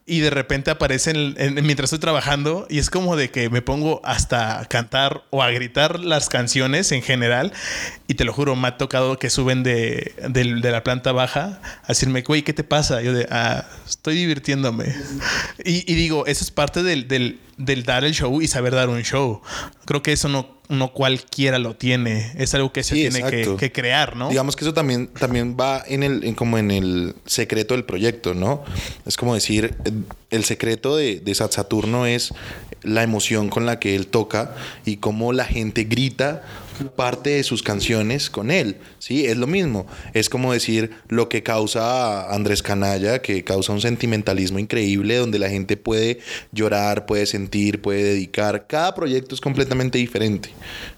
[0.06, 3.62] y de repente aparece en- en- mientras estoy trabajando y es como de que me
[3.62, 7.54] pongo hasta a cantar o a gritar las canciones en general
[8.08, 11.62] y te lo juro, me ha tocado que suben de, del- de la planta baja
[11.84, 13.02] a decirme, güey, ¿qué te pasa?
[13.02, 14.94] Yo de, ah, estoy divirtiéndome.
[15.64, 18.90] Y, y digo, eso es parte del, del- del dar el show y saber dar
[18.90, 19.42] un show.
[19.86, 22.32] Creo que eso no, no cualquiera lo tiene.
[22.38, 24.30] Es algo que se Sí, tiene que, que crear, ¿no?
[24.30, 26.91] Digamos que eso también, también va en el, en como en el
[27.26, 28.64] secreto del proyecto, ¿no?
[29.06, 29.92] Es como decir, eh,
[30.30, 32.34] el secreto de, de Sat Saturno es
[32.84, 36.44] la emoción con la que él toca y cómo la gente grita
[36.90, 39.26] parte de sus canciones con él, ¿sí?
[39.26, 39.86] Es lo mismo.
[40.14, 45.50] Es como decir lo que causa Andrés Canalla, que causa un sentimentalismo increíble donde la
[45.50, 46.20] gente puede
[46.52, 48.66] llorar, puede sentir, puede dedicar.
[48.68, 50.50] Cada proyecto es completamente diferente,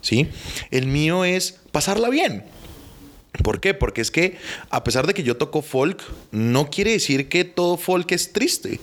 [0.01, 0.27] ¿sí?
[0.71, 2.43] El mío es pasarla bien.
[3.41, 3.73] ¿Por qué?
[3.73, 4.37] Porque es que
[4.69, 8.79] a pesar de que yo toco folk, no quiere decir que todo folk es triste.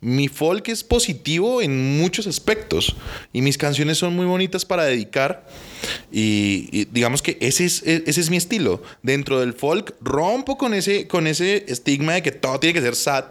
[0.00, 2.94] Mi folk es positivo en muchos aspectos
[3.32, 5.44] y mis canciones son muy bonitas para dedicar
[6.12, 8.80] y, y digamos que ese es, e- ese es mi estilo.
[9.02, 12.94] Dentro del folk rompo con ese, con ese estigma de que todo tiene que ser
[12.94, 13.24] sad.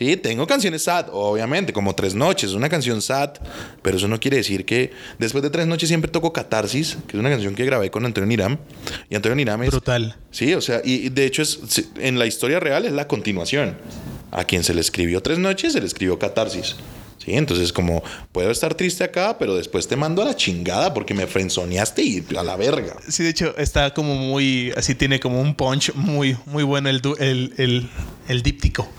[0.00, 3.32] Sí, tengo canciones sad, obviamente, como Tres Noches, una canción sad,
[3.82, 7.20] pero eso no quiere decir que después de Tres Noches siempre toco Catarsis, que es
[7.20, 8.56] una canción que grabé con Antonio Niram.
[9.10, 9.68] Y Antonio Niram es...
[9.68, 10.16] Brutal.
[10.30, 11.60] Sí, o sea, y y de hecho es,
[11.98, 13.76] en la historia real es la continuación.
[14.30, 16.76] A quien se le escribió Tres Noches, se le escribió Catarsis.
[17.24, 18.02] Sí, entonces como
[18.32, 22.24] puedo estar triste acá, pero después te mando a la chingada porque me frenzoneaste y
[22.34, 22.96] a la verga.
[23.08, 24.72] Sí, de hecho, está como muy.
[24.74, 27.90] Así tiene como un punch muy, muy bueno el, el, el,
[28.28, 28.90] el díptico.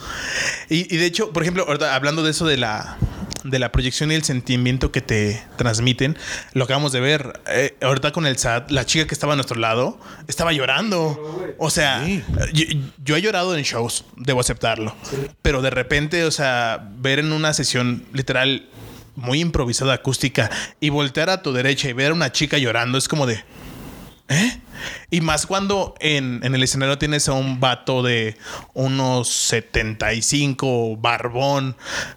[0.69, 2.97] Y, y de hecho, por ejemplo, hablando de eso de la.
[3.43, 6.17] De la proyección y el sentimiento que te transmiten,
[6.54, 7.41] lo acabamos de ver.
[7.47, 11.56] Eh, ahorita con el SAT, la chica que estaba a nuestro lado estaba llorando.
[11.58, 12.06] O sea,
[12.54, 12.65] yo,
[13.04, 14.95] yo he llorado en shows, debo aceptarlo.
[15.41, 18.67] Pero de repente, o sea, ver en una sesión literal
[19.15, 20.49] muy improvisada acústica
[20.80, 23.43] y voltear a tu derecha y ver a una chica llorando es como de...
[24.32, 24.60] ¿Eh?
[25.12, 28.38] Y más cuando en, en el escenario tienes a un vato de
[28.74, 31.76] unos 75, barbón,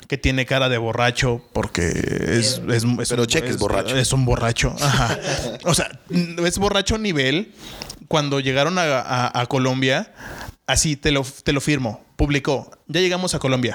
[0.09, 2.61] que tiene cara de borracho, porque es.
[2.69, 3.97] es, es Pero un- cheque, es borracho.
[3.97, 4.75] Es un borracho.
[4.81, 5.19] Ajá.
[5.65, 7.53] O sea, es borracho nivel.
[8.09, 10.13] Cuando llegaron a, a- a Colombia,
[10.67, 12.71] así te lo, te lo firmo, publicó.
[12.87, 13.75] Ya llegamos a Colombia.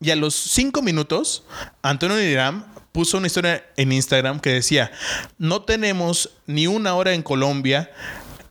[0.00, 1.44] Y a los cinco minutos,
[1.82, 4.90] Antonio Niram puso una historia en Instagram que decía:
[5.38, 7.90] No tenemos ni una hora en Colombia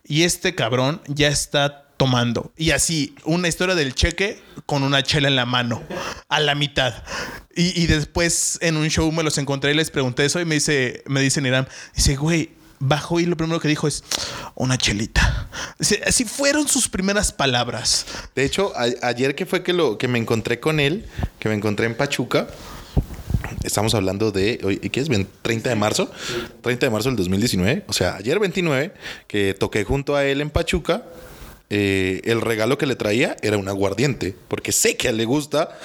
[0.04, 2.52] y este cabrón ya está tomando.
[2.56, 5.84] Y así, una historia del cheque con una chela en la mano,
[6.30, 7.04] a la mitad.
[7.56, 10.56] Y, y después en un show me los encontré y les pregunté eso y me
[10.56, 14.04] dice, me dice Niram, dice, güey, bajó y lo primero que dijo es
[14.56, 15.49] una chelita.
[16.06, 18.06] Así fueron sus primeras palabras.
[18.36, 21.06] De hecho, ayer que fue que lo que me encontré con él,
[21.39, 22.47] que me encontré en Pachuca,
[23.69, 25.08] estamos hablando de hoy, ¿qué es?
[25.10, 26.12] Ven- 30 de marzo,
[26.62, 28.91] 30 de marzo del 2019, o sea, ayer 29
[29.27, 31.03] que toqué junto a él en Pachuca.
[31.71, 35.25] eh, el regalo que le traía era un aguardiente, porque sé que a él le
[35.25, 35.77] gusta.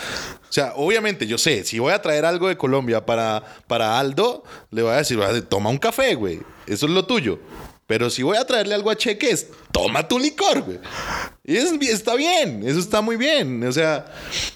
[0.49, 4.45] O sea, obviamente, yo sé, si voy a traer algo de Colombia para, para Aldo,
[4.71, 6.41] le voy a decir, "Va, toma un café, güey.
[6.67, 7.39] Eso es lo tuyo.
[7.87, 10.79] Pero si voy a traerle algo a Cheques, toma tu licor, güey.
[11.45, 13.63] Y es- está bien, eso está muy bien.
[13.65, 14.07] O sea,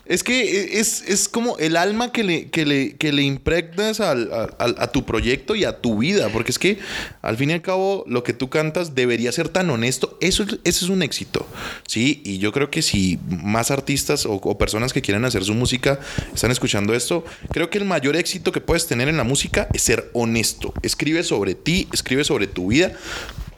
[0.06, 4.30] es que es, es como el alma que le, que le, que le impregnas al-
[4.58, 6.28] al- a tu proyecto y a tu vida.
[6.32, 6.78] Porque es que
[7.20, 10.16] al fin y al cabo, lo que tú cantas debería ser tan honesto.
[10.20, 11.46] Eso, es- un éxito.
[11.86, 15.52] Sí, y yo creo que si más artistas o, o personas que quieran hacer su
[15.54, 15.98] música
[16.32, 19.82] están escuchando esto, creo que el mayor éxito que puedes tener en la música es
[19.82, 20.72] ser honesto.
[20.82, 22.92] Escribe sobre ti, escribe sobre tu vida.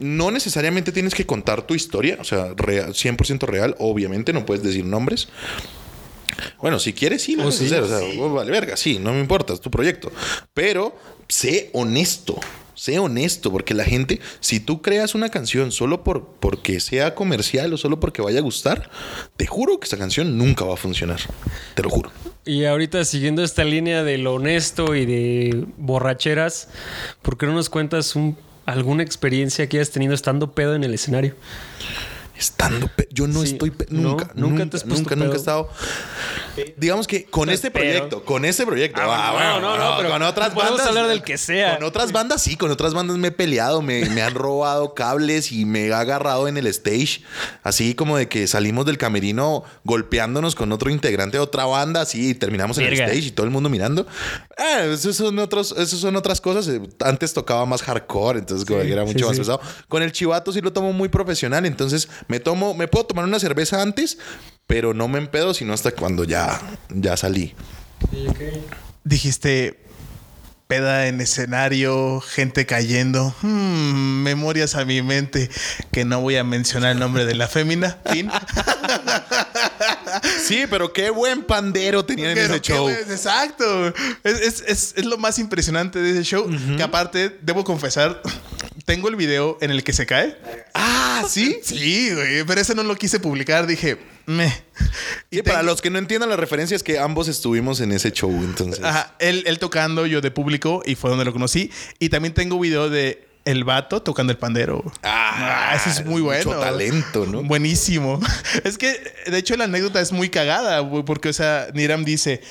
[0.00, 4.62] No necesariamente tienes que contar tu historia, o sea, real- 100% real, obviamente, no puedes
[4.64, 5.28] decir nombres.
[6.60, 8.98] Bueno, si quieres, sí, lo Oh, puedes sí, hacer, o sea, oh, vale, verga, sí,
[8.98, 10.10] no me importa, es tu proyecto.
[10.54, 10.96] Pero
[11.28, 12.38] sé honesto,
[12.74, 17.72] sé honesto, porque la gente, si tú creas una canción solo por, porque sea comercial
[17.74, 18.90] o solo porque vaya a gustar,
[19.36, 21.20] te juro que esa canción nunca va a funcionar.
[21.74, 22.10] Te lo juro.
[22.46, 26.68] Y ahorita siguiendo esta línea de lo honesto y de borracheras,
[27.22, 28.36] ¿por qué no nos cuentas un-
[28.72, 31.34] alguna experiencia que hayas tenido estando pedo en el escenario?
[32.40, 33.52] Estando pe- yo no Sí.
[33.52, 35.68] estoy pe- No, nunca, nunca nunca, te nunca, nunca he estado.
[36.76, 40.22] Digamos que con este proyecto, con este proyecto, Ah, ah, bueno, no, no, pero con
[40.22, 41.76] otras podemos bandas, hablar del que sea.
[41.76, 45.52] Con otras bandas sí, con otras bandas me he peleado, me, me han robado cables
[45.52, 47.22] y me he agarrado en el stage,
[47.62, 52.30] así como de que salimos del camerino golpeándonos con otro integrante de otra banda, así
[52.30, 54.06] y terminamos en el stage y todo el mundo mirando.
[54.56, 56.66] Ah, esos son otros, esos son otras cosas.
[56.68, 59.60] Eh, Antes tocaba más hardcore, entonces era mucho sí, más pesado.
[59.88, 63.40] Con el chivato sí lo tomo muy profesional, entonces me tomo, me puedo tomar una
[63.40, 64.18] cerveza antes,
[64.68, 67.54] pero no me empedo sino hasta cuando ya, ya salí.
[69.02, 69.80] Dijiste
[70.68, 75.50] peda en escenario, gente cayendo, Hmm, memorias a mi mente
[75.90, 77.98] que no voy a mencionar el nombre de la fémina.
[78.12, 78.30] Fin.
[80.50, 82.88] Sí, pero qué buen pandero tenían en ese show.
[82.88, 83.88] Exacto.
[84.24, 86.46] Es, es- es- es lo más impresionante de ese show.
[86.76, 88.20] Que aparte, debo confesar,
[88.84, 90.36] tengo el video en el que se cae.
[90.74, 91.58] Ah, sí.
[91.64, 93.66] Sí, güey, pero ese no lo quise publicar.
[93.66, 94.52] Dije, me.
[95.30, 98.30] Y para los que no entiendan la referencia es que ambos estuvimos en ese show,
[98.30, 98.82] entonces.
[98.84, 101.70] Ajá, él, él tocando, yo de público, y fue donde lo conocí.
[101.98, 104.82] Y también tengo video de el vato tocando el pandero.
[105.02, 106.44] Ah, ese es muy bueno.
[106.50, 107.42] Mucho talento, ¿no?
[107.42, 108.20] Buenísimo.
[108.64, 112.42] Es que, de hecho, la anécdota es muy cagada, porque, o sea, Niram dice: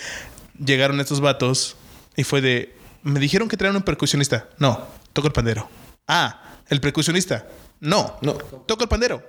[0.63, 1.75] llegaron estos vatos
[2.15, 2.75] y fue de.
[3.03, 4.49] Me dijeron que traían un percusionista.
[4.57, 5.69] No, toco el pandero.
[6.07, 7.47] Ah, el percusionista.
[7.79, 8.33] No, No.
[8.33, 9.23] toco el pandero.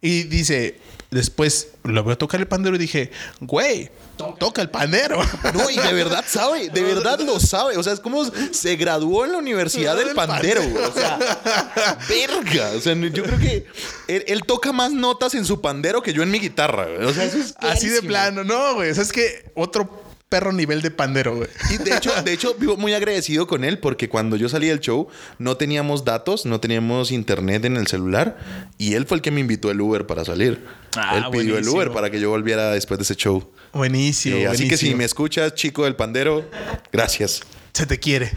[0.00, 0.78] Y dice,
[1.10, 3.90] después lo veo tocar el pandero y dije, güey,
[4.38, 5.20] toca el pandero.
[5.54, 7.76] No, y de verdad sabe, de verdad lo sabe.
[7.76, 10.60] O sea, es como se graduó en la Universidad del Pandero.
[10.60, 11.18] O sea,
[12.08, 12.72] verga.
[12.76, 13.66] O sea, yo creo que
[14.08, 16.86] él, él toca más notas en su pandero que yo en mi guitarra.
[17.06, 18.90] O sea, eso es Así de plano, no, güey.
[18.90, 21.48] O sea, es que otro perro nivel de pandero, güey.
[21.70, 24.80] Y de hecho, de hecho, vivo muy agradecido con él porque cuando yo salí del
[24.80, 28.36] show no teníamos datos, no teníamos internet en el celular
[28.76, 30.64] y él fue el que me invitó el Uber para salir.
[30.96, 31.66] Ah, él pidió el.
[31.68, 33.50] Uber para que yo volviera después de ese show.
[33.72, 34.36] Buenísimo.
[34.36, 36.44] Eh, así que si me escuchas, chico del pandero,
[36.92, 37.42] gracias.
[37.72, 38.32] Se te quiere.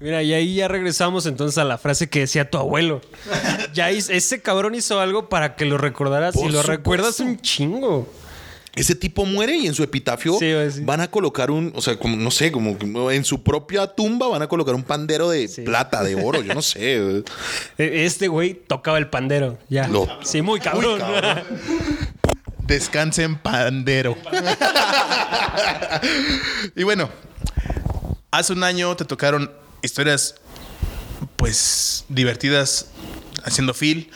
[0.00, 3.00] Mira, y ahí ya regresamos entonces a la frase que decía tu abuelo.
[3.72, 6.70] Ya hizo- ese cabrón hizo algo para que lo recordaras Por y lo supuesto.
[6.72, 8.12] recuerdas un chingo.
[8.76, 10.80] Ese tipo muere y en su epitafio Sí, güey, sí.
[10.82, 12.76] van a colocar un, o sea, como no sé, como
[13.12, 15.62] en su propia tumba van a colocar un pandero de Sí.
[15.62, 16.98] plata, de oro, yo no sé.
[17.78, 19.58] E- Este güey tocaba el pandero.
[19.68, 19.86] Ya.
[19.86, 21.00] Lo- Sí, muy cabrón.
[22.66, 24.16] Descanse en pandero.
[26.76, 27.08] y bueno,
[28.30, 29.50] hace un año te tocaron
[29.82, 30.36] historias,
[31.36, 32.86] pues, divertidas
[33.44, 34.10] haciendo feel.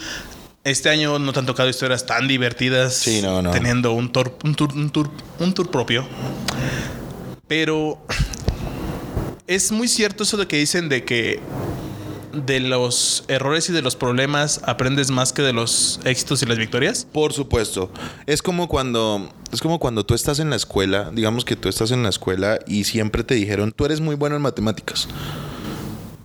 [0.69, 2.95] Este año no te han tocado historias tan divertidas.
[2.95, 3.51] Sí, no, no.
[3.53, 6.07] Teniendo un tour, un tour, un tour, un tour propio.
[7.47, 7.99] Pero
[9.47, 11.41] es muy cierto eso de que dicen de que
[12.35, 16.59] de los errores y de los problemas aprendes más que de los éxitos y las
[16.59, 17.07] victorias.
[17.11, 17.91] Por supuesto.
[18.27, 21.93] Es como cuando es como cuando tú estás en la escuela, digamos que tú estás
[21.93, 25.09] en la escuela y siempre te dijeron, "Tú eres muy bueno en matemáticas."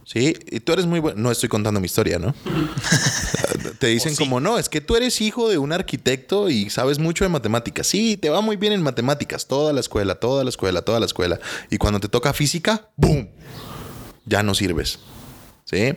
[0.06, 1.22] Sí, y tú eres muy bueno.
[1.22, 2.36] No estoy contando mi historia, ¿no?
[3.80, 7.24] te dicen como, no, es que tú eres hijo de un arquitecto y sabes mucho
[7.24, 7.88] de matemáticas.
[7.88, 9.48] Sí, te va muy bien en matemáticas.
[9.48, 11.40] Toda la escuela, toda la escuela, toda la escuela.
[11.70, 13.30] Y cuando te toca física, ¡boom!
[14.26, 15.00] Ya no sirves.
[15.66, 15.96] ¿Sí?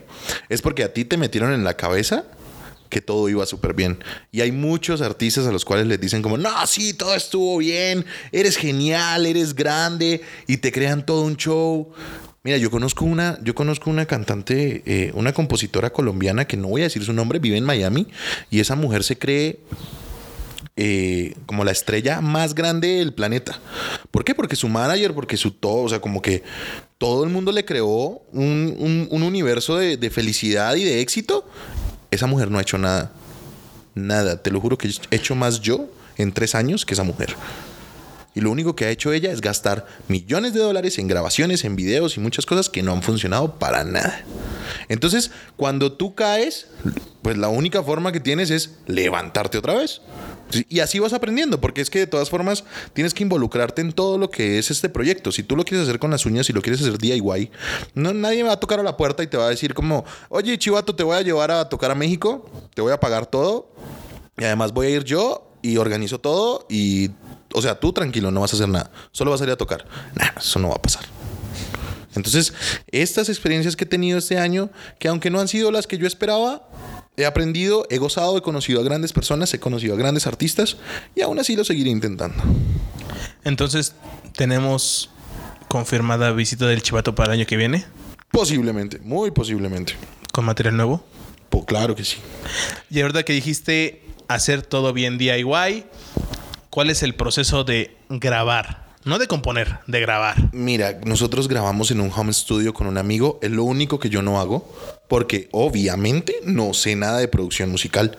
[0.48, 2.24] Es porque a ti te metieron en la cabeza
[2.88, 4.02] que todo iba súper bien.
[4.30, 8.04] Y hay muchos artistas a los cuales les dicen como, no, sí, todo estuvo bien,
[8.32, 11.92] eres genial, eres grande, y te crean todo un show.
[12.46, 16.82] Mira, yo conozco una, yo conozco una cantante, eh, una compositora colombiana que no voy
[16.82, 18.06] a decir su nombre, vive en Miami,
[18.50, 19.58] y esa mujer se cree
[20.76, 23.58] eh, como la estrella más grande del planeta.
[24.12, 24.32] ¿Por qué?
[24.32, 26.44] Porque su manager, porque su todo, o sea, como que
[26.98, 31.48] todo el mundo le creó un, un- un universo de, de felicidad y de éxito.
[32.12, 33.10] Esa mujer no ha hecho nada.
[33.96, 34.40] Nada.
[34.40, 37.34] Te lo juro que he hecho más yo en tres años que esa mujer.
[38.36, 41.74] Y lo único que ha hecho ella es gastar millones de dólares en grabaciones, en
[41.74, 44.26] videos y muchas cosas que no han funcionado para nada.
[44.90, 46.66] Entonces, cuando tú caes,
[47.22, 50.02] pues la única forma que tienes es levantarte otra vez.
[50.68, 54.18] Y así vas aprendiendo, porque es que de todas formas tienes que involucrarte en todo
[54.18, 55.32] lo que es este proyecto.
[55.32, 57.50] Si tú lo quieres hacer con las uñas y lo quieres hacer DIY,
[57.94, 60.58] no, nadie va a tocar a la puerta y te va a decir como, oye,
[60.58, 63.72] chivato, te voy a llevar a tocar a México, te voy a pagar todo
[64.36, 67.12] y además voy a ir yo y organizo todo y,
[67.56, 69.86] o sea, tú tranquilo, no vas a hacer nada, solo vas a ir a tocar.
[70.14, 71.04] Nah, eso no va a pasar.
[72.14, 72.52] Entonces,
[72.90, 76.06] estas experiencias que he tenido este año, que aunque no han sido las que yo
[76.06, 76.68] esperaba,
[77.16, 80.76] he aprendido, he gozado, he conocido a grandes personas, he conocido a grandes artistas
[81.14, 82.42] y aún así lo seguiré intentando.
[83.44, 83.94] Entonces,
[84.36, 85.08] tenemos
[85.68, 87.86] confirmada visita del Chivato para el año que viene
[88.30, 89.94] Posiblemente, muy posiblemente.
[90.30, 91.02] con material nuevo.
[91.48, 92.18] Pues claro que sí.
[92.90, 95.84] Y ahorita que dijiste hacer todo bien DIY,
[96.76, 98.84] ¿cuál es el proceso de grabar?
[99.02, 100.36] No de componer, de grabar.
[100.52, 103.38] Mira, nosotros grabamos en un home studio con un amigo.
[103.40, 104.70] Es lo único que yo no hago,
[105.08, 108.18] porque obviamente no sé nada de producción musical.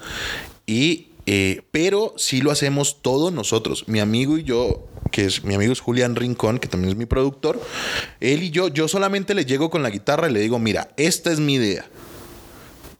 [0.65, 3.87] Y, eh, pero sí lo hacemos todos nosotros.
[3.87, 7.05] Mi amigo y yo, que es mi amigo es Julián Rincón, que también es mi
[7.05, 7.61] productor.
[8.19, 11.31] Él y yo, yo solamente le llego con la guitarra y le digo, mira, esta
[11.31, 11.85] es mi idea.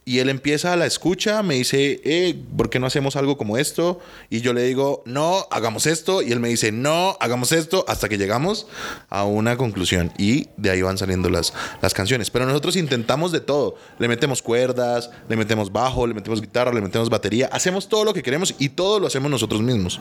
[0.08, 3.58] Y él empieza a la escucha, me dice, eh, ¿por qué no hacemos algo como
[3.58, 4.00] esto?
[4.30, 6.22] Y yo le digo, no, hagamos esto.
[6.22, 8.68] Y él me dice, no, hagamos esto, hasta que llegamos
[9.10, 10.14] a una conclusión.
[10.18, 12.32] Y de ahí van saliendo las, las canciones.
[12.32, 13.76] Pero nosotros intentamos de todo.
[14.00, 17.50] Le metemos cuerdas, le metemos bajo, le metemos guitarra, le metemos batería.
[17.52, 20.00] Hacemos todo lo que queremos y todo lo hacemos nosotros mismos.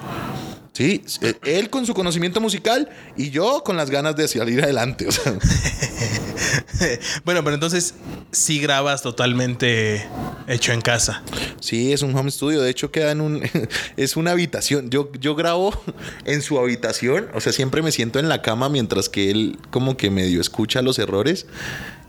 [0.76, 5.08] Sí, eh, él con su conocimiento musical y yo con las ganas de salir adelante.
[5.08, 5.32] O sea,
[7.24, 7.94] bueno, pero entonces
[8.30, 10.06] sí grabas totalmente
[10.48, 11.22] hecho en casa.
[11.60, 12.60] Sí, es un home studio.
[12.60, 13.42] De hecho, queda en un.
[13.96, 14.90] Es una habitación.
[14.90, 15.72] Yo, yo grabo
[16.26, 17.28] en su habitación.
[17.34, 20.82] O sea, siempre me siento en la cama mientras que él, como que medio escucha
[20.82, 21.46] los errores.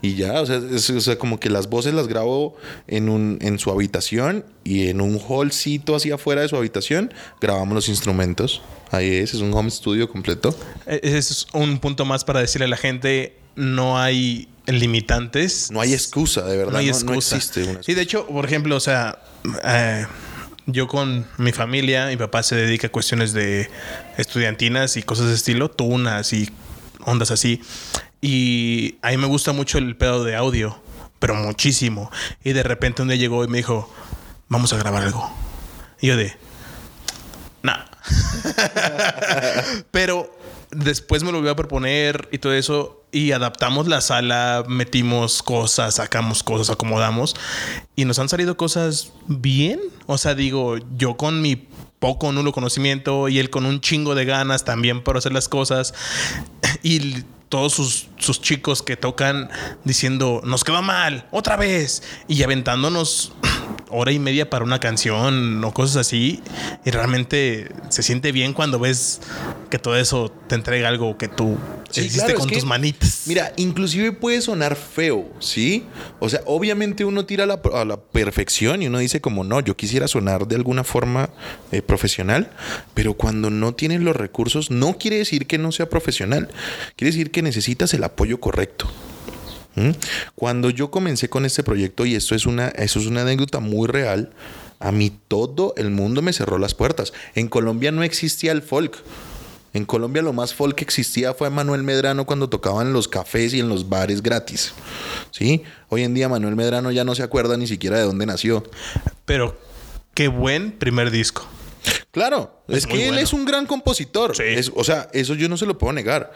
[0.02, 2.54] Y ya, o sea, es- o sea, como que las voces las grabo
[2.86, 7.74] en, un, en su habitación y en un hallcito hacia afuera de su habitación grabamos
[7.74, 8.60] los instrumentos.
[8.90, 10.56] Ahí es, es un home studio completo.
[10.86, 15.70] E- Ese es un punto más para decirle a la gente, no hay limitantes.
[15.70, 16.72] No hay excusa, de verdad.
[16.72, 17.12] no hay no- excusa.
[17.36, 19.18] no existe una Sí, de hecho, por ejemplo, o sea,
[19.64, 20.06] eh,
[20.66, 23.68] yo con mi familia, mi papá se dedica a cuestiones de
[24.16, 26.50] estudiantinas y cosas de estilo, tunas y
[27.04, 27.60] ondas así.
[28.20, 30.80] Y a mí me gusta mucho el pedo de audio,
[31.18, 32.10] pero muchísimo.
[32.44, 33.92] Y de repente un día llegó y me dijo,
[34.48, 35.30] vamos a grabar algo.
[36.00, 36.36] Y yo de,
[37.62, 37.84] nah.
[39.90, 40.32] pero
[40.70, 42.94] después me lo voy a proponer y todo eso.
[43.10, 47.34] Y adaptamos la sala, metimos cosas, sacamos cosas, acomodamos.
[47.96, 49.80] Y nos han salido cosas bien.
[50.06, 51.56] O sea, digo, yo con mi
[51.98, 55.94] poco nulo conocimiento y él con un chingo de ganas también para hacer las cosas.
[56.82, 59.50] Y todos sus, sus chicos que tocan
[59.84, 62.02] diciendo, nos quedó mal, otra vez.
[62.28, 63.32] Y aventándonos
[63.90, 66.42] hora y media para una canción o cosas así.
[66.84, 69.20] Y realmente se siente bien cuando ves
[69.70, 71.58] que todo eso te entrega algo que tú
[71.90, 73.22] Sí, hiciste claro, con que, tus manitas.
[73.26, 75.86] Mira, inclusive puede sonar feo, ¿sí?
[76.18, 79.60] O sea, obviamente uno tira a la, a la perfección y uno dice como, no,
[79.60, 81.30] yo quisiera sonar de alguna forma
[81.72, 82.50] eh, profesional,
[82.92, 86.50] pero cuando no tienes los recursos, no quiere decir que no sea profesional,
[86.94, 88.86] quiere decir que necesitas el apoyo correcto.
[89.74, 89.90] ¿Mm?
[90.34, 93.86] Cuando yo comencé con este proyecto, y esto es una, eso es una anécdota muy
[93.86, 94.30] real,
[94.80, 97.12] a mí todo el mundo me cerró las puertas.
[97.34, 98.96] En Colombia no existía el folk.
[99.74, 103.52] En Colombia lo más folk que existía fue Manuel Medrano cuando tocaba en los cafés
[103.54, 104.72] y en los bares gratis.
[105.30, 105.62] ¿Sí?
[105.88, 108.64] Hoy en día Manuel Medrano ya no se acuerda ni siquiera de dónde nació.
[109.24, 109.58] Pero
[110.14, 111.46] qué buen primer disco.
[112.10, 114.34] Claro, es, Es que él es un gran compositor.
[114.36, 114.42] Sí.
[114.44, 116.32] Es- o sea, eso yo no se lo puedo negar.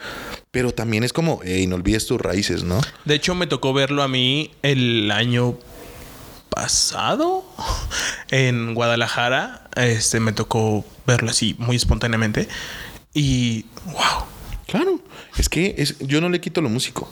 [0.50, 2.80] Pero también es como, hey, no olvides tus raíces, ¿no?
[3.04, 5.58] De hecho, me tocó verlo a mí el año
[6.50, 7.44] pasado
[8.30, 9.68] en Guadalajara.
[9.76, 12.48] Este me tocó verlo así muy espontáneamente.
[13.14, 14.26] Y wow.
[14.66, 15.00] Claro,
[15.36, 17.10] es que es, yo no le quito lo músico.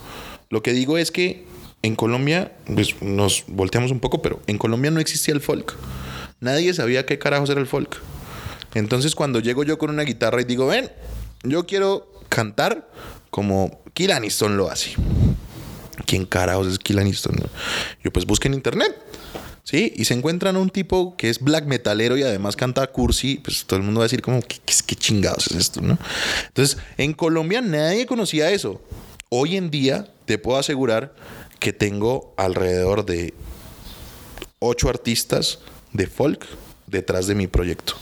[0.49, 1.45] Lo que digo es que
[1.83, 5.77] en Colombia, pues nos volteamos un poco, pero en Colombia no existía el folk.
[6.41, 8.01] Nadie sabía qué carajos era el folk.
[8.75, 10.91] Entonces cuando llego yo con una guitarra y digo, ven,
[11.43, 12.89] yo quiero cantar
[13.31, 14.93] como Kill Aniston lo hace.
[16.07, 17.37] ¿Quién carajos es Kill Aniston?
[18.03, 18.97] Yo pues busqué en internet.
[19.63, 23.65] Sí, y se encuentran un tipo que es black metalero y además canta cursi, pues
[23.67, 25.81] todo el mundo va a decir como, ¿qué, qué- qué chingados es esto?
[25.81, 25.97] ¿no?
[26.49, 28.81] Entonces, en Colombia nadie conocía eso.
[29.29, 31.15] Hoy en día te puedo asegurar
[31.61, 33.33] que tengo alrededor de
[34.59, 35.61] ocho artistas
[35.93, 36.45] de folk
[36.87, 37.95] detrás de mi proyecto.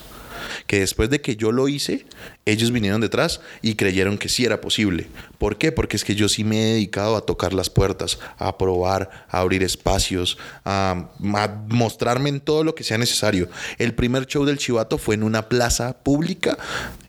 [0.68, 2.06] Que después de que yo lo hice,
[2.44, 5.08] ellos vinieron detrás y creyeron que sí era posible.
[5.38, 5.72] ¿Por qué?
[5.72, 9.40] Porque es que yo sí me he dedicado a tocar las puertas, a probar, a
[9.40, 13.48] abrir espacios, a, a mostrarme en todo lo que sea necesario.
[13.78, 16.56] El primer show del Chivato fue en una plaza pública,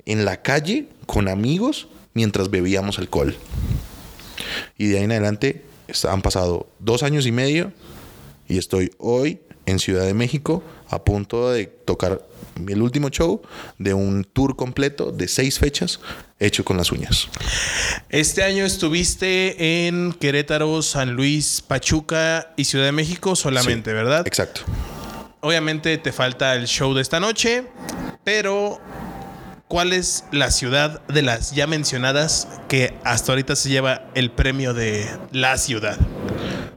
[0.05, 3.35] en la calle, con amigos, mientras bebíamos alcohol.
[4.77, 5.63] Y de ahí en adelante
[6.07, 7.71] han pasado dos años y medio
[8.47, 9.39] y estoy hoy
[9.69, 12.21] en Ciudad de México a punto de tocar
[12.67, 13.41] el último show
[13.77, 15.99] de un tour completo de seis fechas
[16.39, 17.27] hecho con las uñas.
[18.09, 24.25] Este año estuviste en Querétaro, San Luis, Pachuca y Ciudad de México solamente, Sí, ¿verdad?
[24.25, 24.61] Exacto.
[25.41, 27.63] Obviamente te falta el show de esta noche,
[28.23, 28.79] pero
[29.67, 34.73] ¿cuál es la ciudad de las ya mencionadas que hasta ahorita se lleva el premio
[34.73, 35.97] de la ciudad?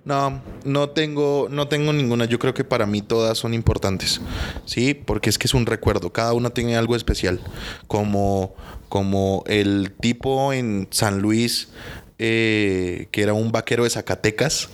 [0.04, 2.24] No, no tengo, no tengo ninguna.
[2.24, 4.20] Yo creo que para mí todas son importantes.
[4.66, 6.12] Sí, porque es que es un recuerdo.
[6.12, 7.40] Cada una tiene algo especial.
[7.86, 8.54] Como,
[8.88, 11.68] como el tipo en San Luis,
[12.18, 14.68] eh, que era un vaquero de Zacatecas,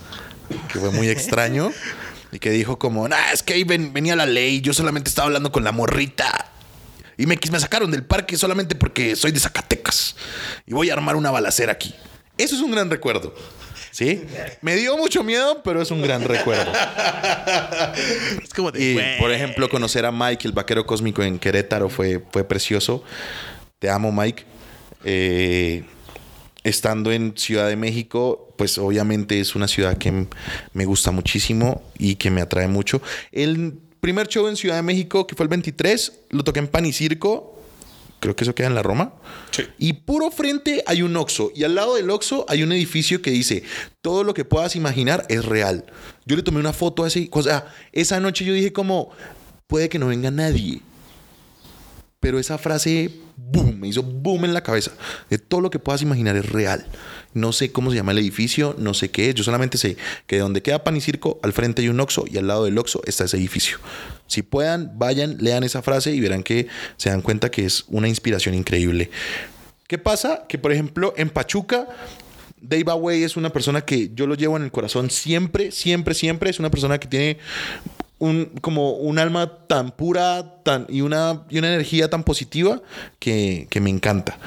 [0.73, 1.71] que fue muy extraño.
[2.31, 5.25] Y que dijo como, nah, es que ahí ven- venía la ley, yo solamente estaba
[5.29, 6.51] hablando con la morrita.
[7.17, 10.15] Y me, me sacaron del parque solamente porque soy de Zacatecas.
[10.67, 11.95] Y voy a armar una balacera aquí.
[12.37, 13.35] Eso es un gran recuerdo.
[13.91, 14.23] ¿Sí?
[14.63, 16.71] Me dio mucho miedo, pero es un gran recuerdo.
[18.43, 22.23] Es como de, Y, por ejemplo, conocer a Mike, el vaquero cósmico en Querétaro, fue,
[22.31, 23.03] fue precioso.
[23.79, 24.45] Te amo, Mike.
[25.05, 25.85] Eh,
[26.65, 30.27] estando en Ciudad de México, pues obviamente es una ciudad que
[30.73, 33.01] me gusta muchísimo y que me atrae mucho.
[33.33, 36.87] El primer show en Ciudad de México, que fue el 23, lo toqué en Pan
[36.87, 37.58] y Circo.
[38.21, 39.13] Creo que eso queda en la Roma.
[39.79, 41.53] Y puro frente hay un Oxxo.
[41.55, 43.63] Y al lado del Oxxo hay un edificio que dice,
[44.03, 45.85] todo lo que puedas imaginar es real.
[46.27, 47.29] Yo le tomé una foto así.
[47.33, 49.11] O sea, esa noche yo dije como,
[49.67, 50.83] puede que no venga nadie.
[52.21, 54.91] Pero esa frase, boom, me hizo boom en la cabeza.
[55.31, 56.87] De todo lo que puedas imaginar es real.
[57.35, 59.35] No sé cómo se llama el edificio, no sé qué es.
[59.35, 62.39] Yo solamente sé que donde queda Pan y Circo, al frente hay un Oxxo y
[62.39, 63.79] al lado del Oxxo está ese edificio.
[64.27, 68.09] Si puedan, vayan, lean esa frase y verán que se dan cuenta que es una
[68.09, 69.11] inspiración increíble.
[69.87, 70.45] ¿Qué pasa?
[70.49, 71.89] Que, por ejemplo, en Pachuca,
[72.61, 76.51] Dave Away es una persona que yo lo llevo en el corazón siempre, siempre, siempre.
[76.51, 77.39] Es una persona que tiene
[78.19, 82.83] un, como un alma tan pura tan, y, una, y una energía tan positiva
[83.19, 84.39] que, que me encanta.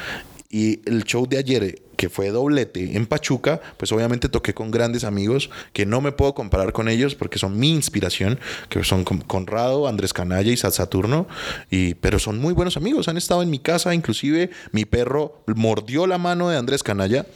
[0.50, 5.04] Y el show de ayer, que fue doblete en Pachuca, pues obviamente toqué con grandes
[5.04, 8.40] amigos que no me puedo comparar con ellos porque son mi inspiración,
[8.70, 11.28] que son con- Conrado, Andrés Canalla y Sat Saturno,
[11.70, 16.08] y, pero son muy buenos amigos, han estado en mi casa, inclusive mi perro mordió
[16.08, 17.28] la mano de Andrés Canalla,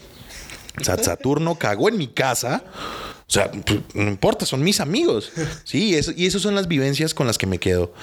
[0.81, 2.63] Sat Saturno cagó en mi casa.
[3.27, 5.31] O sea, pues, no importa, son mis amigos.
[5.63, 7.93] Sí, eso, y esas son las vivencias con las que me quedo.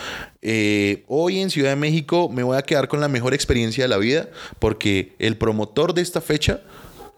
[0.40, 3.88] Eh, hoy en Ciudad de México me voy a quedar con la mejor experiencia de
[3.88, 6.60] la vida porque el promotor de esta fecha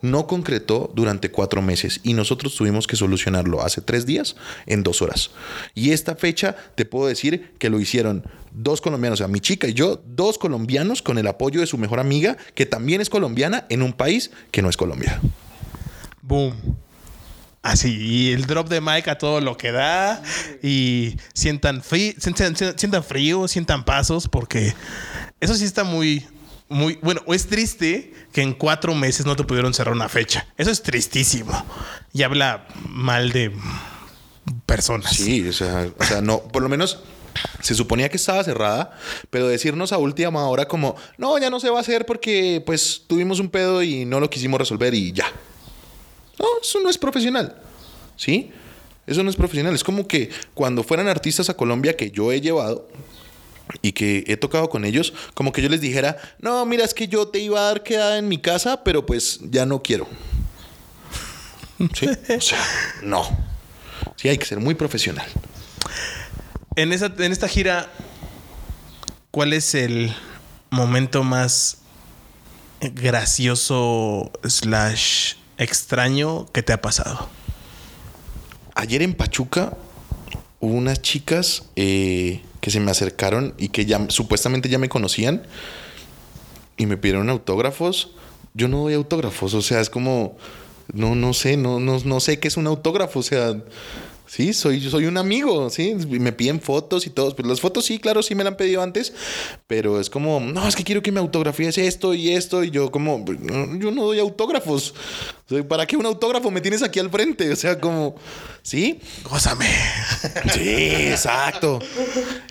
[0.02, 4.36] no concretó durante cuatro meses y nosotros tuvimos que solucionarlo hace tres días
[4.66, 5.30] en dos horas.
[5.74, 9.66] Y esta fecha te puedo decir que lo hicieron dos colombianos, o sea, mi chica
[9.66, 13.64] y yo, dos colombianos con el apoyo de su mejor amiga, que también es colombiana,
[13.70, 15.20] en un país que no es Colombia.
[16.20, 16.83] Boom.
[17.64, 20.22] Así, y el drop de mic a todo lo que da.
[20.62, 24.74] Y sientan frío, sientan pasos, porque
[25.40, 26.26] eso sí está muy,
[26.68, 26.98] muy.
[27.00, 30.46] Bueno, es triste que en cuatro meses no te pudieron cerrar una fecha.
[30.58, 31.64] Eso es tristísimo.
[32.12, 33.50] Y habla mal de
[34.66, 35.16] personas.
[35.16, 37.00] Sí, o sea, o sea, no, por lo menos
[37.62, 38.92] se suponía que estaba cerrada,
[39.30, 43.04] pero decirnos a última hora como, no, ya no se va a hacer porque pues
[43.06, 45.32] tuvimos un pedo y no lo quisimos resolver y ya.
[46.38, 47.56] No, eso no es profesional.
[48.16, 48.50] ¿Sí?
[49.06, 49.74] Eso no es profesional.
[49.74, 52.88] Es como que cuando fueran artistas a Colombia que yo he llevado
[53.82, 57.08] y que he tocado con ellos, como que yo les dijera, no, mira, es que
[57.08, 60.06] yo te iba a dar quedada en mi casa, pero pues ya no quiero.
[61.94, 62.08] ¿Sí?
[62.36, 62.58] O sea,
[63.02, 63.24] no.
[64.16, 65.26] Sí, hay que ser muy profesional.
[66.76, 67.90] En, esa, en esta gira,
[69.30, 70.14] ¿cuál es el
[70.70, 71.78] momento más
[72.80, 77.28] gracioso slash extraño que te ha pasado?
[78.74, 79.76] Ayer en Pachuca
[80.60, 85.42] hubo unas chicas eh, que se me acercaron y que ya supuestamente ya me conocían
[86.76, 88.12] y me pidieron autógrafos.
[88.54, 90.36] Yo no doy autógrafos, o sea, es como
[90.92, 93.54] no no sé, no no, no sé qué es un autógrafo, o sea,
[94.26, 97.98] sí, soy soy un amigo, sí, me piden fotos y todo, pues las fotos sí,
[97.98, 99.12] claro, sí me la han pedido antes,
[99.66, 102.90] pero es como, no, es que quiero que me autografíes esto y esto y yo
[102.90, 104.94] como "No, yo no doy autógrafos.
[105.68, 107.50] ¿Para qué un autógrafo me tienes aquí al frente?
[107.52, 108.16] O sea, como,
[108.62, 108.98] ¿sí?
[109.28, 109.66] Gózame.
[110.54, 111.78] Sí, exacto.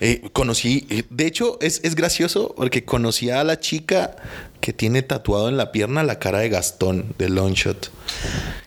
[0.00, 4.14] Eh, conocí, eh, de hecho, es, es gracioso porque conocí a la chica
[4.64, 7.90] que tiene tatuado en la pierna la cara de Gastón de Longshot.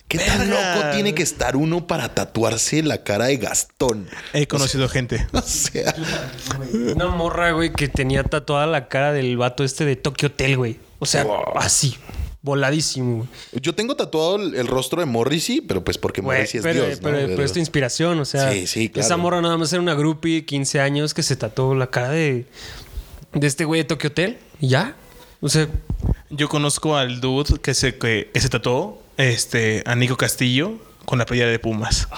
[0.07, 4.07] ¿Qué tan loco tiene que estar uno para tatuarse la cara de Gastón?
[4.31, 5.25] He conocido gente.
[5.33, 5.95] O sea,
[6.93, 10.77] Una morra, güey, que tenía tatuada la cara del vato este de Tokyo Hotel, güey.
[10.99, 11.25] O sea,
[11.55, 11.95] así,
[12.43, 13.29] voladísimo, güey.
[13.59, 16.85] yo tengo tatuado el, el rostro de Morrissey, pero pues porque Güey, Morrissey es pero,
[16.85, 17.09] Dios, ¿no?
[17.09, 18.51] pero- pero es tu inspiración, o sea.
[18.51, 19.03] Sí, sí, claro.
[19.03, 22.45] Esa morra nada más era una groupie, 15 años, que se tatuó la cara de,
[23.33, 24.37] de este güey de Tokyo Hotel.
[24.61, 24.95] Y ya.
[25.41, 25.67] O sea,
[26.29, 30.73] Yo conozco al dude que se, que, que se tatuó, este, a Nico Castillo,
[31.05, 32.09] con la playera de Pumas.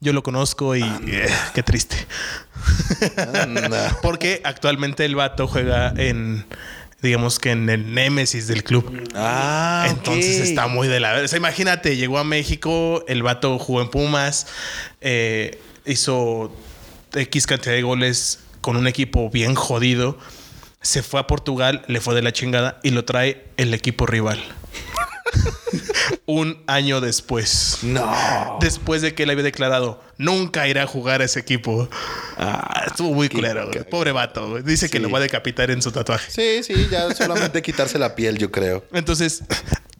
[0.00, 1.96] Yo lo conozco y eh, qué triste.
[4.02, 6.46] Porque actualmente el vato juega en,
[7.02, 9.08] digamos que en el némesis del club.
[9.16, 11.24] Ah, Entonces está muy de la verga.
[11.24, 14.46] O sea, imagínate, llegó a México, el vato jugó en Pumas,
[15.00, 16.54] eh, hizo
[17.14, 20.18] X cantidad de goles con un equipo bien jodido.
[20.86, 24.38] Se fue a Portugal, le fue de la chingada y lo trae el equipo rival.
[26.26, 27.78] un año después.
[27.82, 28.58] No.
[28.60, 31.88] Después de que él había declarado nunca irá a jugar a ese equipo.
[32.36, 33.72] Ah, estuvo muy cagado.
[33.90, 34.62] Pobre vato.
[34.62, 36.30] Dice que lo va a decapitar en su tatuaje.
[36.30, 38.84] Sí, sí, ya solamente quitarse la piel, yo creo.
[38.92, 39.42] Entonces,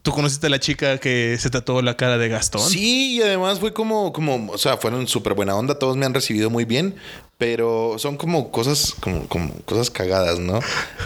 [0.03, 2.61] ¿tú conociste a la chica que se tatuó la cara de Gastón?
[2.61, 6.13] Sí, y además fue como, como, o sea, fueron súper buena onda, todos me han
[6.13, 6.95] recibido muy bien,
[7.37, 10.59] pero son como cosas, como, como cosas cagadas, ¿no?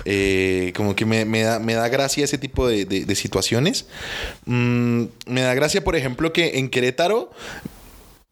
[0.05, 3.85] Eh, como que me, me da, me da gracia ese tipo de, de- de situaciones.
[4.45, 7.31] Mm, me da gracia, por ejemplo, que en Querétaro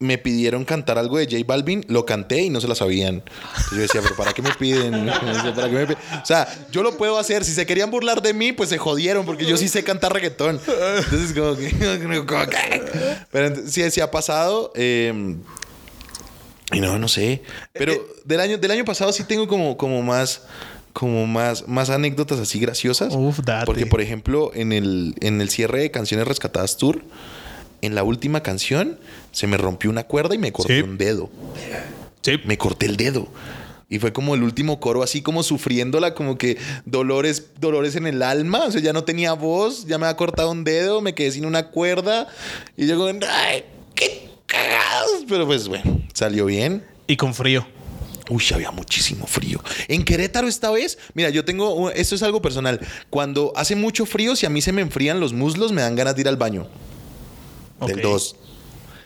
[0.02, 3.16] me pidieron cantar algo de J Balvin, lo canté y no se la sabían.
[3.26, 5.08] Entonces yo decía, pero ¿para qué me piden?
[5.56, 5.98] ¿para qué me piden?
[6.24, 7.44] O sea, yo lo puedo hacer.
[7.44, 10.62] Si se querían burlar de mí, pues se jodieron, porque yo sí sé cantar reggaetón.
[11.04, 11.70] Entonces, como que.
[12.26, 12.82] como que-
[13.30, 14.72] Pero sí, sí ha pasado.
[14.74, 15.36] eh,
[16.72, 17.42] y no, no sé.
[17.74, 17.94] Pero
[18.26, 20.44] del año, del año pasado sí tengo como, como más.
[20.92, 23.14] Como más, más anécdotas así graciosas.
[23.16, 23.68] Uf, date.
[23.68, 27.04] Porque, por ejemplo, en el, en el cierre de Canciones Rescatadas Tour,
[27.82, 29.00] en la última canción,
[29.32, 30.82] se me rompió una cuerda y me corté Sí.
[30.82, 31.30] un dedo.
[32.22, 32.40] Sí.
[32.44, 33.28] Me corté el dedo.
[33.88, 38.22] Y fue como el último coro, así como sufriéndola, como que dolores, dolores en el
[38.24, 38.66] alma.
[38.66, 41.46] O sea, ya no tenía voz, ya me había cortado un dedo, me quedé sin
[41.46, 42.28] una cuerda.
[42.78, 43.64] Y yo como, ¡ay,
[43.96, 45.26] qué cagados!
[45.28, 46.86] Pero pues bueno, salió bien.
[47.08, 47.66] Y con frío.
[48.30, 49.60] Uy, había muchísimo frío.
[49.88, 52.80] En Querétaro esta vez, mira, yo tengo, esto es algo personal.
[53.10, 56.16] Cuando hace mucho frío, si a mí se me enfrían los muslos, me dan ganas
[56.16, 56.68] de ir al baño.
[57.88, 58.04] Del Ok.
[58.04, 58.36] 2.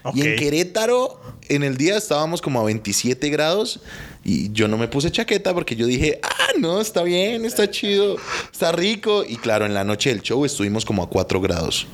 [0.03, 0.15] Ok.
[0.17, 3.79] Y en Querétaro, en el día estábamos como a 27 grados
[4.25, 8.17] y yo no me puse chaqueta porque yo dije, ah, no, está bien, está chido,
[8.51, 9.23] está rico.
[9.25, 11.87] Y claro, en la noche del show estuvimos como a 4 grados.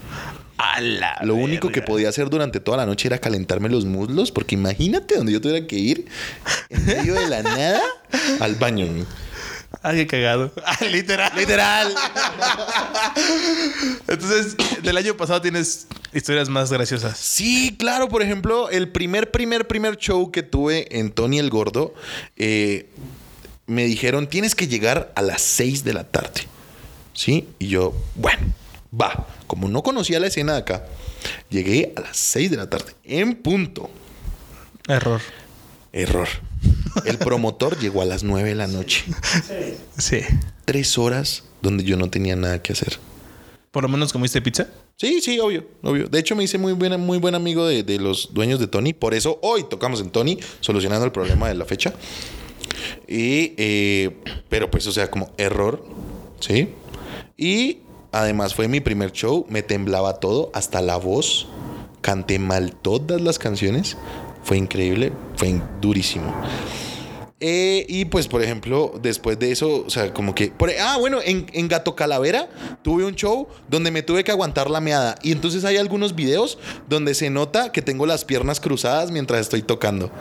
[0.62, 4.30] A la Lo único que podía hacer durante toda la noche era calentarme los muslos,
[4.30, 6.06] porque imagínate donde yo tuviera que ir
[6.70, 7.82] en medio de la nada
[8.42, 8.86] al baño.
[9.82, 10.52] Ah, qué cagado.
[10.66, 11.32] Ah, literal.
[11.34, 11.96] Literal.
[14.10, 17.18] Entonces, del año pasado tienes historias más graciosas.
[17.18, 18.10] Sí, claro.
[18.10, 21.94] Por ejemplo, el primer, primer, primer show que tuve en Tony el Gordo,
[22.36, 22.90] eh,
[23.66, 26.42] me dijeron, tienes que llegar a las 6 de la tarde.
[27.14, 27.48] ¿Sí?
[27.60, 28.54] Y yo, bueno,
[28.94, 29.28] va.
[29.48, 30.86] Como no conocía la escena de acá,
[31.50, 33.90] llegué a las 6 de la tarde, en punto.
[34.88, 35.22] Error.
[35.92, 36.28] Error.
[37.06, 39.04] El promotor llegó a las 9 de la noche.
[39.98, 40.22] Sí.
[40.66, 43.00] Tres horas donde yo no tenía nada que hacer.
[43.72, 44.68] Por lo menos comiste pizza.
[44.96, 46.08] Sí, sí, obvio, obvio.
[46.08, 48.94] De hecho, me hice muy, buena, muy buen amigo de, de los dueños de Tony.
[48.94, 51.94] Por eso hoy tocamos en Tony, solucionando el problema de la fecha.
[53.08, 54.18] Y, eh,
[54.50, 55.86] pero pues, o sea, como error,
[56.40, 56.70] ¿sí?
[57.38, 57.80] Y
[58.12, 61.48] además fue mi primer show, me temblaba todo, hasta la voz.
[62.02, 63.98] Canté mal todas las canciones.
[64.44, 66.34] Fue increíble, fue durísimo.
[67.42, 70.48] Eh, y pues, por ejemplo, después de eso, o sea, como que.
[70.52, 72.50] por- ah, bueno, en, en Gato Calavera
[72.82, 75.16] tuve un show donde me tuve que aguantar la meada.
[75.24, 76.58] Y entonces hay algunos videos
[76.90, 80.12] donde se nota que tengo las piernas cruzadas mientras estoy tocando.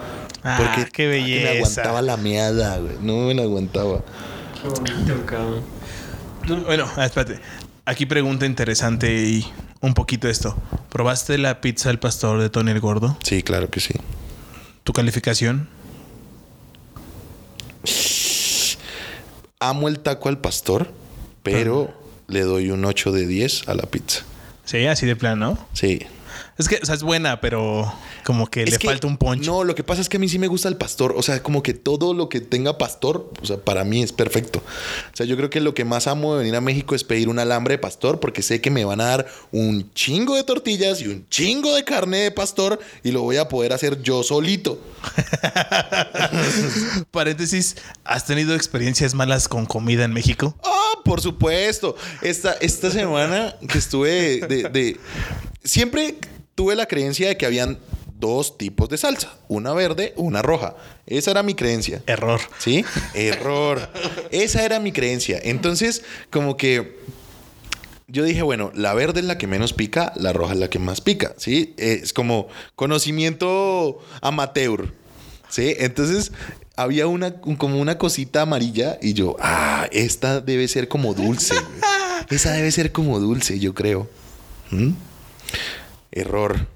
[0.45, 1.51] Ah, qué que belleza.
[1.51, 2.95] me aguantaba la meada, güey.
[3.03, 4.01] No me la aguantaba.
[4.63, 5.63] Qué bonito, cabrón.
[6.67, 7.41] Bueno, ah, espérate.
[7.89, 10.55] Aquí pregunta interesante y un poquito esto.
[10.91, 13.17] ¿Probaste la pizza al pastor de Tony el Gordo?
[13.23, 13.95] Sí, claro que sí.
[14.85, 15.71] ¿Tu calificación?
[19.59, 20.93] Amo el taco al pastor,
[21.43, 24.21] pero le doy un 8 de 10 a la pizza.
[24.67, 25.57] Sí, así de plano.
[25.73, 26.01] Sí.
[26.59, 27.93] Es que, o sea, es buena, pero
[28.25, 29.47] como que Es le que- falta un punch.
[29.47, 31.15] No, lo que pasa es que a mí sí me gusta el pastor.
[31.17, 34.59] O sea, como que todo lo que tenga pastor, o sea, para mí es perfecto.
[35.13, 37.29] O sea, yo creo que lo que más amo de venir a México es pedir
[37.29, 41.01] un alambre de pastor porque sé que me van a dar un chingo de tortillas
[41.01, 44.81] y un chingo de carne de pastor y lo voy a poder hacer yo solito.
[47.11, 50.55] Paréntesis, ¿has tenido experiencias malas con comida en México?
[50.65, 51.97] Ah, por supuesto.
[52.23, 55.01] Esta, esta semana que estuve de, de-
[55.65, 56.17] Siempre
[56.59, 57.79] tuve la creencia de que habían
[58.19, 59.33] dos tipos de salsa.
[59.47, 60.75] Una verde, una roja.
[61.07, 62.03] Esa era mi creencia.
[62.09, 62.41] Error.
[62.59, 62.85] ¿Sí?
[63.15, 63.89] Error.
[64.33, 65.39] Esa era mi creencia.
[65.41, 66.03] Entonces,
[66.33, 66.99] como que
[68.09, 70.81] yo dije, bueno, la verde es la que menos pica, la roja es la que
[70.81, 71.75] más pica, ¿sí?
[71.77, 74.93] Es como conocimiento amateur,
[75.49, 75.77] ¿sí?
[75.79, 76.33] Entonces,
[76.75, 81.55] había una, un- como una cosita amarilla y yo, ah, esta debe ser como dulce.
[82.31, 84.09] Esa debe ser como dulce, yo creo.
[84.73, 84.91] ¿Mm?
[86.19, 86.67] Error.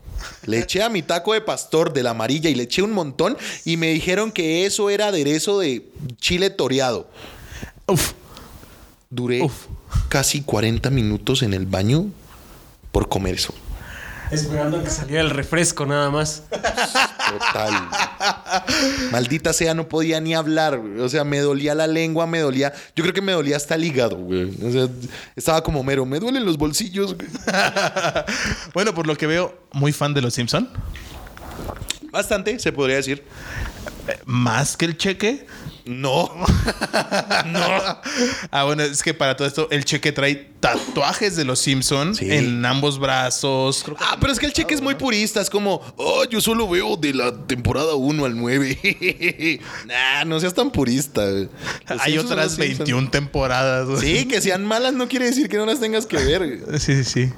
[0.46, 3.36] Le eché a mi taco de pastor de la amarilla y le eché un montón
[3.64, 5.88] y me dijeron que eso era aderezo de
[6.20, 7.08] chile toreado.
[7.86, 8.12] Uf.
[9.10, 9.66] Duré Uf.
[10.08, 12.06] casi 40 minutos en el baño
[12.92, 13.54] por comer eso.
[14.30, 16.44] Esperando a que saliera el refresco nada más.
[17.38, 17.88] Total.
[19.10, 20.78] Maldita sea, no podía ni hablar.
[20.78, 21.00] güey.
[21.00, 22.72] O sea, me dolía la lengua, me dolía.
[22.94, 24.50] Yo creo que me dolía hasta el hígado, güey.
[24.64, 24.88] O sea,
[25.36, 26.04] estaba como mero.
[26.06, 27.14] Me duelen los bolsillos.
[27.14, 27.28] güey.
[28.74, 30.68] Bueno, por lo que veo, muy fan de los Simpson.
[32.10, 33.24] Bastante, se podría decir.
[34.24, 35.46] Más que el cheque.
[35.86, 36.30] No.
[38.50, 42.30] Ah, bueno, es que para todo esto, el cheque trae tatuajes de los Simpson Sí.
[42.30, 43.82] en ambos brazos.
[43.84, 45.40] Creo que- Ah, pero es que el cheque es muy purista.
[45.40, 49.60] Es como, oh, yo solo veo de la temporada 1 al 9.
[49.86, 51.22] nah, no seas tan purista.
[51.24, 51.48] Hay
[52.12, 52.78] Simpsons otras los Simpsons.
[52.78, 53.88] 21 temporadas.
[53.88, 54.00] güey.
[54.00, 56.60] Sí, que sean malas no quiere decir que no las tengas que ver.
[56.78, 57.32] Sí, sí, sí.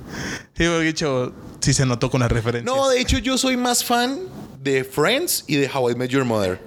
[0.56, 2.64] Sí, de hecho, sí se notó con las referencias.
[2.76, 4.18] No, de hecho, yo soy más fan
[4.64, 6.58] de Friends y de How I Met Your Mother.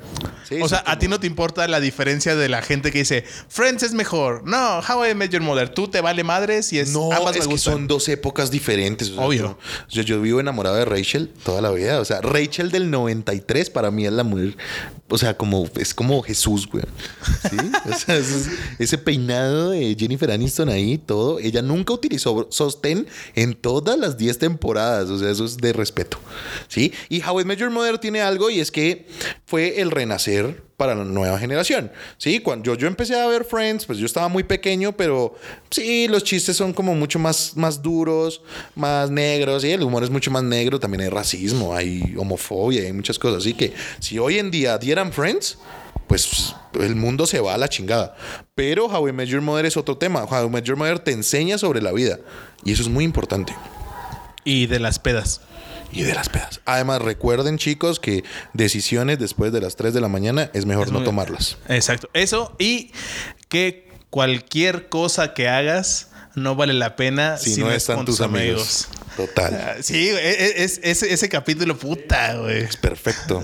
[0.48, 3.26] Sí, o sea, a ti no te importa la diferencia de la gente que dice
[3.50, 4.44] Friends es mejor.
[4.46, 5.68] No, How I Met Your Mother.
[5.70, 9.10] Tú te vale madres y es No, ambas es me que son dos épocas diferentes.
[9.10, 9.58] o sea, Obvio.
[9.90, 12.00] Yo, yo- yo vivo enamorado de Rachel toda la vida.
[12.00, 14.56] O sea, Rachel del 93 para mí es la mujer.
[15.10, 16.84] O sea, como es como Jesús, güey.
[17.50, 17.58] ¿Sí?
[17.90, 18.20] O sea,
[18.80, 21.40] ese, peinado de Jennifer Aniston ahí, todo.
[21.40, 25.10] Ella nunca utilizó sostén en todas las 10 temporadas.
[25.10, 26.20] O sea, eso es de respeto.
[26.68, 26.94] ¿Sí?
[27.10, 29.08] Y How I Met Mother tiene algo y es que
[29.46, 31.92] fue el renacer para la nueva generación.
[32.18, 35.36] Sí, cuando yo, yo empecé a ver Friends, pues yo estaba muy pequeño, pero
[35.72, 38.44] sí, los chistes son como mucho más, más duros,
[38.76, 42.94] más negros, y el humor es mucho más negro, también hay racismo, hay homofobia, hay
[42.94, 43.40] muchas cosas.
[43.40, 45.58] Así que si hoy en día dieran Friends,
[46.06, 48.16] pues el mundo se va a la chingada.
[48.54, 49.12] Pero How I
[49.42, 50.26] Mother es otro tema.
[50.26, 52.20] How I Mother te enseña sobre la vida.
[52.64, 53.54] Y eso es muy importante.
[54.44, 55.42] Y de las pedas.
[55.92, 56.62] Y de las pedas.
[56.66, 58.24] Además, recuerden, chicos, que
[58.54, 61.58] decisiones después de las 3 de la mañana es mejor Es no tomarlas.
[61.70, 62.10] Exacto.
[62.14, 62.92] Eso y
[63.50, 68.88] que cualquier cosa que hagas no vale la pena Si, no, están tus amigos.
[69.16, 69.56] Total.
[69.56, 72.62] Ah, Sí, güey, e- es, ese, capítulo, puta, güey.
[72.62, 73.44] Es perfecto.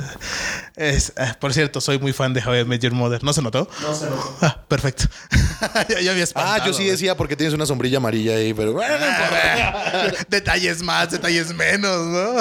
[0.75, 3.23] Es, ah, por cierto, soy muy fan de How I Met Your Mother.
[3.23, 3.67] ¿No se notó?
[3.81, 4.37] No se notó.
[4.41, 5.05] Ah, perfecto.
[5.89, 8.73] ya, ya había espantado, Ah, yo sí decía porque tienes una sombrilla amarilla ahí, pero
[8.73, 10.25] bueno, no importa.
[10.29, 12.35] detalles más, detalles menos, ¿no?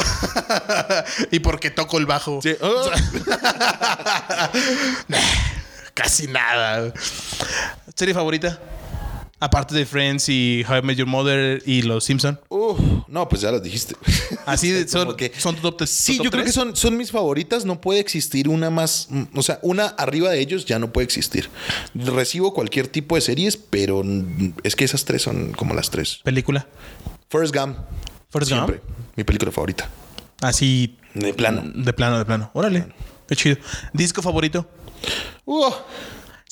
[1.30, 2.40] y porque toco el bajo.
[2.42, 2.54] Sí.
[2.60, 2.90] Oh.
[5.08, 5.18] Nah,
[5.94, 6.92] Casi nada.
[7.94, 8.58] ¿Serie favorita?
[9.44, 12.38] Aparte de Friends y How I Met Your Mother y Los Simpson.
[12.48, 12.78] Uf,
[13.08, 13.96] no, pues ya las dijiste.
[14.46, 17.64] Así son, que- son tu top, Sí, top yo creo que son, son mis favoritas.
[17.64, 19.08] No puede existir una más.
[19.10, 21.50] mm, O sea, una arriba de ellos ya no puede existir.
[21.94, 24.02] Recibo cualquier tipo de series, pero
[24.62, 26.20] es que esas tres son como las tres.
[26.22, 26.68] película.
[27.28, 27.54] First.
[28.30, 28.68] Forrest Gump.
[28.68, 28.80] Siempre.
[29.16, 29.88] Mi película favorita.
[30.40, 31.62] Así De plano.
[31.74, 32.50] de plano, de plano.
[32.54, 32.86] Órale.
[33.26, 33.56] Qué chido.
[33.92, 34.68] Disco favorito.
[35.44, 35.70] Uh,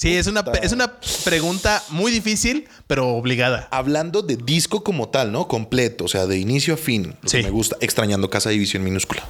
[0.01, 0.95] Sí, es una, es una
[1.25, 3.69] pregunta muy difícil, pero obligada.
[3.71, 5.47] hablando de disco como tal, ¿no?
[5.47, 7.15] Completo, o sea, de inicio a fin.
[7.21, 7.37] Lo Sí.
[7.37, 9.23] que me gusta, extrañando Casa División Minúscula.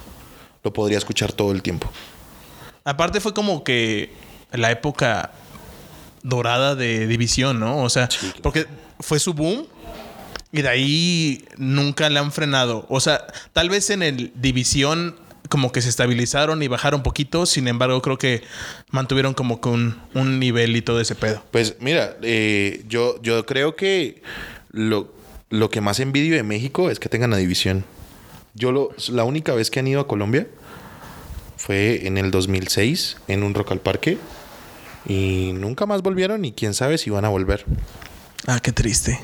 [0.63, 1.91] Lo podría escuchar todo el tiempo.
[2.85, 4.13] Aparte fue como que
[4.53, 5.33] la época
[6.23, 7.83] dorada de División, ¿no?
[7.83, 8.35] O sea, claro.
[8.41, 8.67] porque
[9.01, 9.67] fue su boom
[10.53, 12.87] y de ahí nunca le han frenado.
[12.89, 15.17] O sea, tal vez en el División
[15.51, 18.43] como que se estabilizaron y bajaron poquito, sin embargo creo que
[18.91, 21.45] mantuvieron como que un, un nivel y todo ese pedo.
[21.51, 24.23] Pues mira, eh, yo, yo creo que
[24.71, 25.13] lo,
[25.51, 27.85] lo que más envidio de México es que tengan la división.
[28.55, 30.47] Yo lo, la única vez que han ido a Colombia
[31.57, 34.19] fue en el 2006 en un Rock al Parque
[35.05, 37.65] y nunca más volvieron y quién sabe si van a volver.
[38.47, 39.21] Ah, qué triste.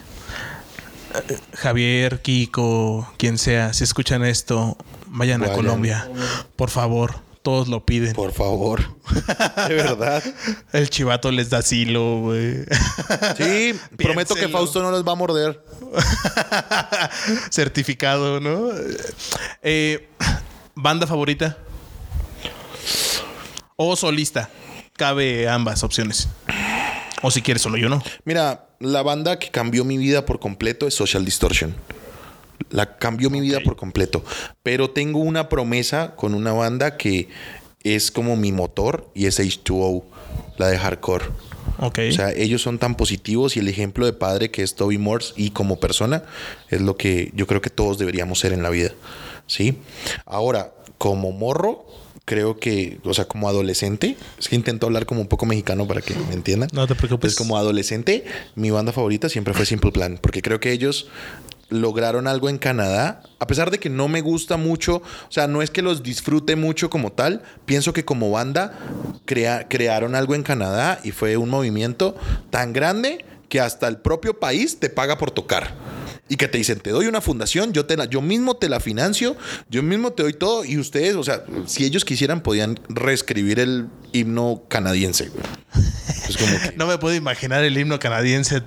[1.29, 4.77] Eh, Javier, Kiko, quien sea, si escuchan esto,
[5.17, 5.53] vayan a.
[5.53, 6.09] Colombia.
[6.55, 8.13] Por favor, todos lo piden.
[8.13, 8.97] Por favor.
[9.69, 10.23] de verdad.
[10.73, 12.65] El chivato les da asilo, güey.
[13.37, 14.49] Sí, prometo que.
[14.49, 15.63] Fausto no los va a morder.
[17.51, 18.71] Certificado, ¿no?
[19.63, 20.09] Eh,
[20.75, 21.57] ¿Banda favorita?
[23.77, 24.51] O solista.
[24.95, 26.29] Cabe ambas opciones.
[27.23, 28.03] O si quieres solo yo no.
[28.25, 31.75] Mira, la banda que cambió mi vida por completo es Social Distortion.
[32.71, 34.25] La cambió mi vida por completo.
[34.63, 37.29] Pero tengo una promesa con una banda que
[37.83, 40.03] es como mi motor y es H2O,
[40.59, 41.27] la de hardcore.
[41.79, 41.99] Ok.
[42.09, 45.35] O sea, ellos son tan positivos y el ejemplo de padre que es Toby Morse
[45.37, 46.25] y como persona
[46.71, 48.93] es lo que yo creo que todos deberíamos ser en la vida.
[49.47, 49.79] ¿Sí?
[50.25, 51.87] Ahora, como morro,
[52.25, 56.03] creo que, o sea, como adolescente, es que intento hablar como un poco mexicano para
[56.03, 56.69] que me entiendan.
[56.73, 57.35] No te preocupes.
[57.35, 58.25] Pues como adolescente,
[58.57, 61.09] mi banda favorita siempre fue Simple Plan, porque creo que ellos
[61.69, 65.63] lograron algo en Canadá, a pesar de que no me gusta mucho, o sea, no
[65.63, 68.79] es que los disfrute mucho como tal, pienso que como banda
[69.25, 72.17] crea- crearon algo en Canadá y fue un movimiento
[72.51, 75.75] tan grande que hasta el propio país te paga por tocar.
[76.29, 78.81] Y que te dicen, te doy una fundación, yo, te la, yo mismo te la
[78.81, 79.37] financio,
[79.71, 80.65] yo mismo te doy todo.
[80.65, 85.31] Y ustedes, o sea, si ellos quisieran, podían reescribir el himno canadiense.
[86.27, 86.31] Güey.
[86.31, 88.63] Es como que- No me puedo imaginar el himno canadiense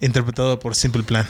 [0.00, 1.26] interpretado por Simple Plan.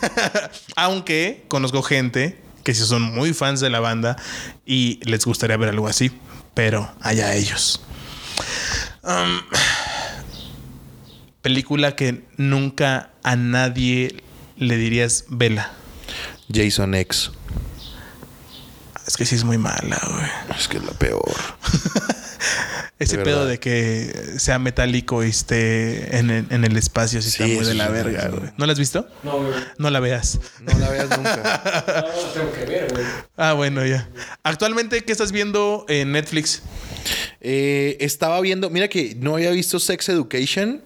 [0.76, 4.16] Aunque conozco gente que sí son muy fans de la banda
[4.64, 6.10] y les gustaría ver algo así,
[6.54, 7.80] pero allá ellos.
[9.02, 9.40] Um,
[11.42, 14.22] película que nunca a nadie
[14.56, 15.70] le dirías vela.
[16.52, 17.30] Jason X.
[19.06, 20.58] Es que sí es muy mala, güey.
[20.58, 21.34] Es que es la peor.
[22.98, 23.50] Ese De pedo verdad.
[23.50, 27.74] de que sea metálico y esté en el, en el espacio sí, está muy de
[27.74, 28.50] la verga, güey.
[28.56, 29.06] ¿No la has visto?
[29.22, 29.54] No, güey.
[29.78, 30.38] No la veas.
[30.62, 31.62] No la veas nunca.
[31.86, 33.04] No, no tengo que ver, güey.
[33.36, 34.08] Ah, bueno, ya.
[34.42, 36.62] Actualmente, ¿qué estás viendo en Netflix?
[37.40, 40.82] Eh, estaba viendo, mira que no había visto Sex Education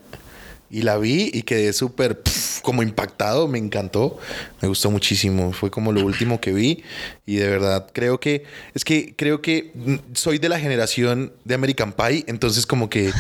[0.71, 2.23] y la vi y quedé súper
[2.63, 4.19] como impactado, me encantó,
[4.61, 6.85] me gustó muchísimo, fue como lo último que vi
[7.27, 8.45] y de verdad creo que,
[8.75, 9.73] es que creo que
[10.13, 13.13] soy de la generación de American Pie, entonces como que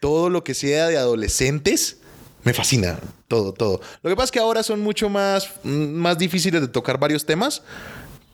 [0.00, 1.98] todo lo que sea de adolescentes
[2.44, 3.80] me fascina, todo, todo.
[4.02, 7.24] Lo que pasa es que ahora son mucho más, mm, más difíciles de tocar varios
[7.24, 7.62] temas.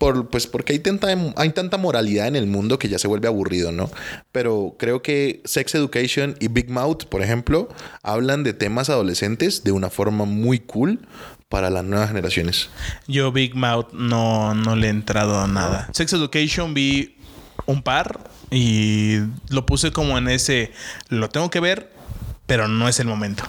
[0.00, 3.28] Por, pues porque hay tanta, hay tanta moralidad en el mundo que ya se vuelve
[3.28, 3.90] aburrido, ¿no?
[4.32, 7.68] Pero creo que Sex Education y Big Mouth, por ejemplo,
[8.02, 11.06] hablan de temas adolescentes de una forma muy cool
[11.50, 12.70] para las nuevas generaciones.
[13.08, 15.90] Yo, Big Mouth, no, no le he entrado a nada.
[15.92, 17.18] Sex Education vi
[17.66, 18.20] un par
[18.50, 19.18] y
[19.50, 20.72] lo puse como en ese.
[21.10, 21.92] Lo tengo que ver,
[22.46, 23.42] pero no es el momento.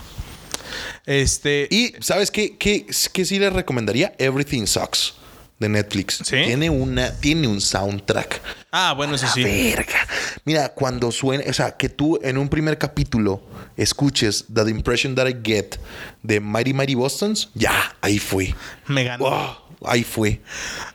[1.06, 1.70] Este.
[1.72, 2.58] Y, ¿sabes qué?
[2.58, 4.14] ¿Qué, qué sí les recomendaría?
[4.20, 5.21] Everything Sucks
[5.62, 6.18] de Netflix.
[6.26, 6.36] ¿Sí?
[6.44, 8.42] Tiene, una, tiene un soundtrack.
[8.72, 9.44] Ah, bueno, eso sí.
[9.44, 10.08] Verga.
[10.44, 13.44] Mira, cuando suene, o sea, que tú en un primer capítulo
[13.78, 15.78] escuches The Impression That I Get
[16.24, 18.56] de Mighty Mighty Bostons, ya, ahí fue.
[18.88, 19.24] Me ganó.
[19.24, 19.56] Wow,
[19.86, 20.42] ahí fue.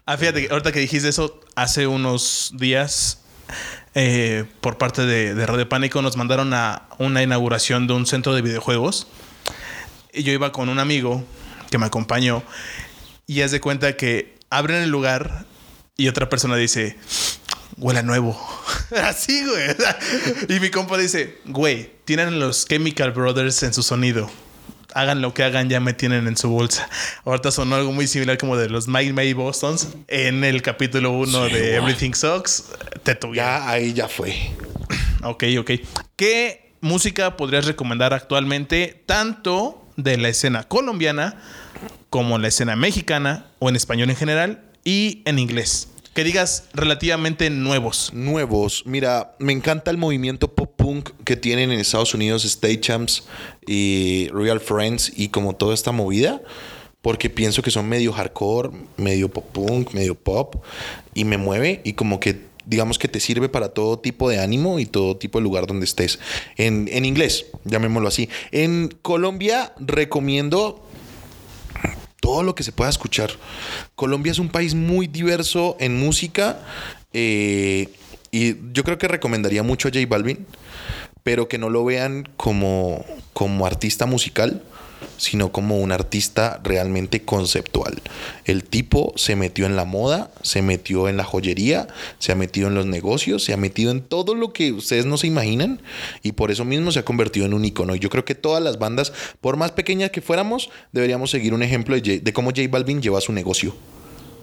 [0.04, 3.20] Ah, fíjate, ahorita que dijiste eso, hace unos días,
[3.94, 8.34] eh, por parte de, de Radio Pánico, nos mandaron a una inauguración de un centro
[8.34, 9.06] de videojuegos.
[10.12, 11.24] Y yo iba con un amigo
[11.70, 12.42] que me acompañó.
[13.28, 15.46] Y haz de cuenta que abren el lugar
[15.96, 16.96] y otra persona dice,
[17.76, 18.38] huele a nuevo.
[19.02, 20.56] Así, güey.
[20.56, 24.30] Y mi compa dice, güey, tienen los Chemical Brothers en su sonido.
[24.94, 26.88] Hagan lo que hagan, ya me tienen en su bolsa.
[27.24, 31.48] Ahorita sonó algo muy similar como de los Mike May Bostons en el capítulo 1
[31.50, 32.64] de Everything Sucks.
[33.02, 33.18] Te.
[33.34, 34.34] Ya, ahí ya fue.
[35.22, 35.70] Ok, ok.
[36.14, 41.42] ¿Qué música podrías recomendar actualmente, tanto de la escena colombiana
[42.10, 45.88] como la escena mexicana o en español en general y en inglés?
[46.14, 48.10] Que digas relativamente nuevos.
[48.14, 48.84] nuevos.
[48.86, 53.24] Mira, me encanta el movimiento pop punk que tienen en Estados Unidos, State Champs
[53.66, 56.40] y Real Friends y como toda esta movida,
[57.02, 60.56] porque pienso que son medio hardcore, medio pop punk, medio pop
[61.12, 64.78] y me mueve y como que digamos que te sirve para todo tipo de ánimo
[64.78, 66.18] y todo tipo de lugar donde estés.
[66.56, 68.28] En, en inglés, llamémoslo así.
[68.52, 70.85] En Colombia recomiendo
[72.26, 73.30] todo lo que se pueda escuchar.
[73.94, 76.58] Colombia es un país muy diverso en música
[77.12, 77.88] eh,
[78.32, 80.44] y yo creo que recomendaría mucho a J Balvin,
[81.22, 84.64] pero que no lo vean como, como artista musical,
[85.16, 88.00] sino como un artista realmente conceptual.
[88.44, 91.88] El tipo se metió en la moda, se metió en la joyería,
[92.18, 95.16] se ha metido en los negocios, se ha metido en todo lo que ustedes no
[95.16, 95.80] se imaginan
[96.22, 97.94] y por eso mismo se ha convertido en un icono.
[97.94, 101.62] Y yo creo que todas las bandas, por más pequeñas que fuéramos, deberíamos seguir un
[101.62, 103.74] ejemplo de, cómo J Balvin lleva su negocio.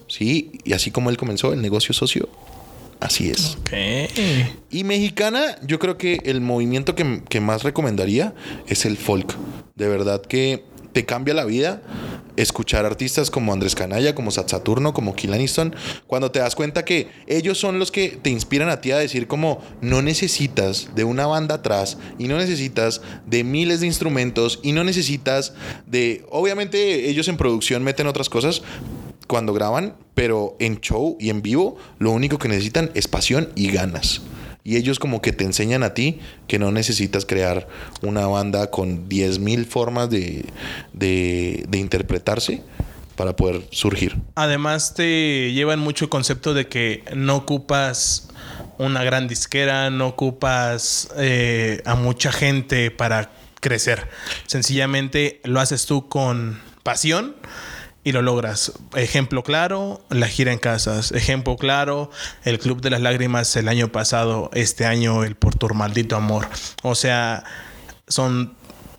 [0.08, 2.30] Sí, y así como él comenzó el negocio socio,
[3.00, 3.58] así es.
[4.70, 8.34] Y mexicana, yo creo que el movimiento que, que más recomendaría
[8.68, 9.36] es el folk.
[9.76, 10.64] De verdad que
[10.94, 11.82] te cambia la vida
[12.36, 15.76] escuchar artistas como Andrés Canalla, como Sat Saturno, como Kill Aniston,
[16.08, 19.28] cuando te das cuenta que ellos son los que te inspiran a ti a decir
[19.28, 24.72] como no necesitas de una banda atrás y no necesitas de miles de instrumentos y
[24.72, 25.54] no necesitas
[25.86, 28.62] de obviamente ellos en producción meten otras cosas
[29.28, 33.72] cuando graban, pero en show y en vivo lo único que necesitan es pasión y
[33.72, 34.22] ganas.
[34.64, 37.68] Y ellos como que te enseñan a ti que no necesitas crear
[38.02, 40.46] una banda con 10.000 formas de,
[40.94, 42.62] de, de interpretarse
[43.16, 44.16] para poder surgir.
[44.36, 48.30] Además te llevan mucho el concepto de que no ocupas
[48.78, 54.10] una gran disquera, no ocupas eh, a mucha gente para crecer.
[54.48, 57.36] Sencillamente lo haces tú con pasión
[58.04, 58.74] y lo logras.
[58.96, 61.12] Ejemplo claro, la gira en casas.
[61.12, 62.12] Ejemplo claro,
[62.44, 66.48] el Club de las Lágrimas el año pasado, este año el Por tu maldito amor.
[66.82, 67.44] O sea,
[68.08, 68.56] son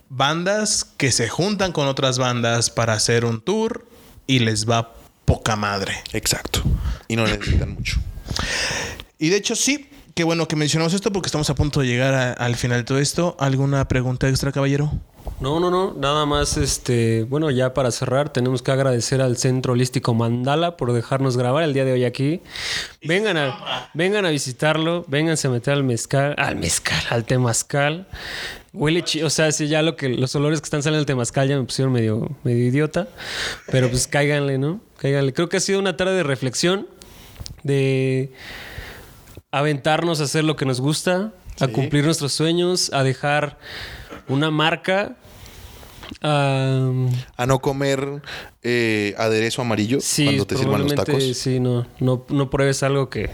[0.09, 3.87] bandas que se juntan con otras bandas para hacer un tour
[4.27, 4.95] y les va
[5.25, 5.95] poca madre.
[6.13, 6.63] Exacto.
[7.09, 8.01] Y no necesitan mucho.
[9.19, 12.37] Y de hecho sí, qué bueno que mencionamos esto porque estamos a punto de llegar
[12.39, 13.37] al final de todo esto.
[13.39, 14.93] ¿Alguna pregunta extra, caballero?
[15.41, 19.73] No, no, no, nada más, este, bueno, ya para cerrar, tenemos que agradecer al Centro
[19.73, 22.41] Holístico Mandala por dejarnos grabar el día de hoy aquí.
[23.03, 28.07] Vengan a, vengan a visitarlo, vénganse a meter al mezcal, al mezcal, al temazcal.
[28.73, 31.49] Huele chi, o sea, sí, ya lo que, los olores que están saliendo del temazcal
[31.49, 33.09] ya me pusieron medio, medio idiota,
[33.71, 34.81] pero pues cáiganle, ¿no?
[34.99, 35.33] Cáiganle.
[35.33, 36.87] Creo que ha sido una tarde de reflexión,
[37.63, 38.31] de
[39.59, 43.59] aventarnos a hacer lo que nos gusta, a cumplir nuestros sueños, a dejar
[44.29, 45.17] una marca.
[46.21, 48.23] am, A no comer
[48.63, 51.23] eh, aderezo amarillo sí, cuando te sirvan los tacos.
[51.37, 53.31] Sí, no, no, no pruebes algo que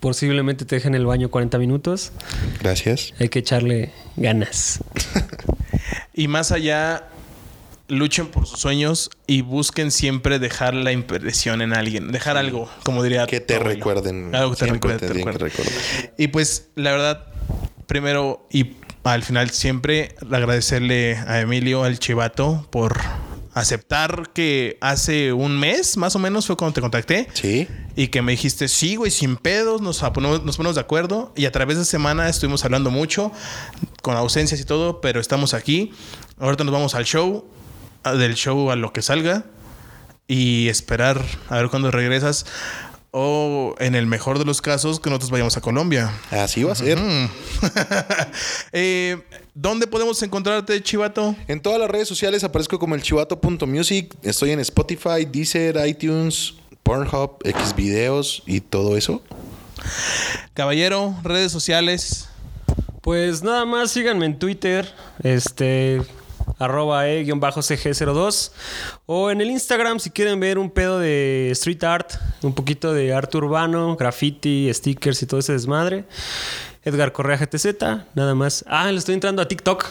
[0.00, 2.12] posiblemente te deje en el baño 40 minutos.
[2.60, 3.12] Gracias.
[3.18, 4.82] Hay que echarle ganas.
[6.12, 7.08] Y más allá,
[7.90, 12.12] luchen por sus sueños y busquen siempre dejar la impresión en alguien.
[12.12, 13.26] Dejar algo, como diría.
[13.26, 13.74] Que te abuelo.
[13.74, 14.34] recuerden.
[14.34, 14.98] Algo que te recuerde.
[14.98, 15.70] te tienen que recuerde.
[15.70, 16.14] recordar.
[16.16, 17.26] Y pues, la verdad,
[17.86, 22.98] primero y al final siempre agradecerle a Emilio, al chivato, por
[23.52, 27.28] aceptar que hace un mes, más o menos, fue cuando te contacté.
[27.32, 27.66] Sí.
[27.96, 31.32] Y que me dijiste, sí, güey, sin pedos, nos ponemos, nos ponemos de acuerdo.
[31.36, 33.32] Y a través de semana estuvimos hablando mucho,
[34.02, 35.92] con ausencias y todo, pero estamos aquí.
[36.38, 37.44] Ahorita nos vamos al show,
[38.04, 39.44] del show a lo que salga.
[40.26, 42.46] Y esperar a ver cuándo regresas.
[43.12, 46.12] O en el mejor de los casos, que nosotros vayamos a Colombia.
[46.30, 46.98] Así va a ser.
[48.72, 49.18] Eh,
[49.54, 51.34] ¿Dónde podemos encontrarte, Chivato?
[51.48, 54.14] En todas las redes sociales aparezco como el chivato.music.
[54.22, 59.22] Estoy en Spotify, Deezer, iTunes, Pornhub, Xvideos y todo eso.
[60.54, 62.28] Caballero, redes sociales.
[63.02, 64.92] Pues nada más síganme en Twitter,
[65.22, 66.02] este
[66.58, 68.50] arroba e-cg02
[69.06, 72.12] o en el Instagram si quieren ver un pedo de street art,
[72.42, 76.04] un poquito de arte urbano, graffiti, stickers y todo ese desmadre.
[76.84, 77.66] Edgar Correa GTZ,
[78.14, 78.64] nada más.
[78.66, 79.86] Ah, le estoy entrando a TikTok.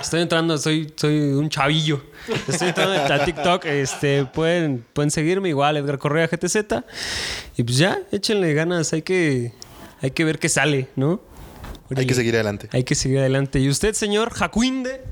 [0.00, 2.02] Estoy entrando, soy, soy un chavillo.
[2.48, 3.64] Estoy entrando a TikTok.
[3.64, 6.56] Este, pueden, pueden seguirme igual, Edgar Correa GTZ.
[7.56, 8.92] Y pues ya, échenle ganas.
[8.92, 9.52] Hay que,
[10.00, 11.20] hay que ver qué sale, ¿no?
[11.94, 12.68] Hay que seguir adelante.
[12.72, 13.60] Hay que seguir adelante.
[13.60, 15.02] ¿Y usted, señor Jacuinde?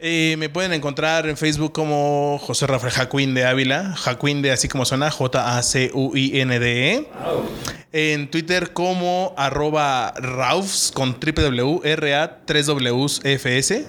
[0.00, 3.94] Me pueden encontrar en Facebook como José Rafael Jacuinde Ávila.
[3.96, 7.08] Jacuinde, así como suena, J-A-C-U-I-N-D-E.
[7.92, 13.86] En Twitter como arroba Raufs con triple W, R-A, 3 Ws, F-S.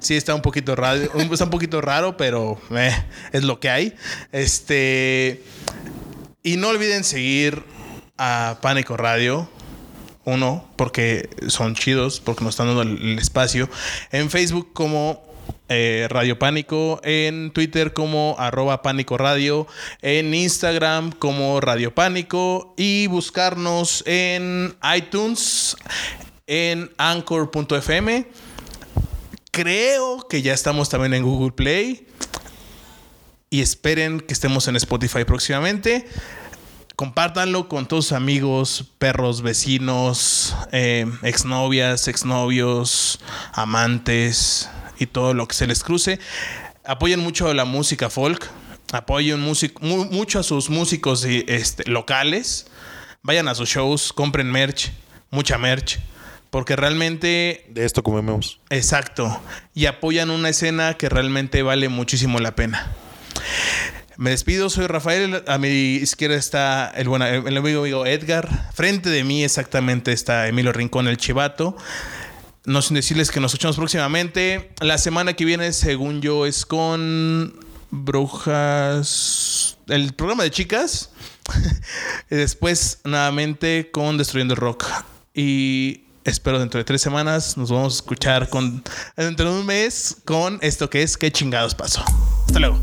[0.00, 1.00] Sí, está un poquito raro,
[1.32, 2.90] está un poquito raro, pero eh,
[3.30, 3.94] es lo que hay.
[4.32, 5.44] Este.
[6.42, 7.62] Y no olviden seguir
[8.18, 9.48] a Pánico Radio.
[10.24, 13.68] Uno, porque son chidos, porque nos están dando el, espacio.
[14.12, 15.22] En Facebook como
[15.68, 19.66] eh, Radio Pánico, en Twitter como arroba Pánico Radio,
[20.00, 25.76] en Instagram como Radio Pánico y buscarnos en iTunes,
[26.46, 28.26] en anchor.fm.
[29.50, 32.06] Creo que ya estamos también en Google Play.
[33.50, 36.06] Y esperen que estemos en Spotify próximamente
[37.06, 43.18] compártanlo con todos sus amigos, perros, vecinos, eh, exnovias, exnovios,
[43.54, 46.20] amantes y todo lo que se les cruce.
[46.84, 48.48] Apoyen mucho la música folk,
[48.92, 52.68] apoyen music- mu- mucho a sus músicos este, locales.
[53.24, 54.92] Vayan a sus shows, compren merch,
[55.32, 55.98] mucha merch,
[56.50, 58.60] porque realmente De esto comemos.
[58.70, 59.40] Exacto.
[59.74, 62.92] Y apoyan una escena que realmente vale muchísimo la pena.
[64.22, 65.42] Me despido, soy Rafael.
[65.48, 65.66] A mi
[65.96, 68.70] izquierda está el, buen, el amigo, amigo Edgar.
[68.72, 71.76] Frente de mí exactamente está Emilio Rincón, el chivato.
[72.64, 74.70] No sin decirles que nos escuchamos próximamente.
[74.78, 77.52] La semana que viene, según yo, es con
[77.90, 79.76] Brujas.
[79.88, 81.10] El programa de chicas.
[82.30, 84.84] y después, nuevamente, con Destruyendo el Rock.
[85.34, 88.84] Y espero dentro de tres semanas nos vamos a escuchar con.
[89.16, 92.04] Dentro de un mes con esto que es ¿Qué chingados pasó?
[92.46, 92.80] Hasta luego.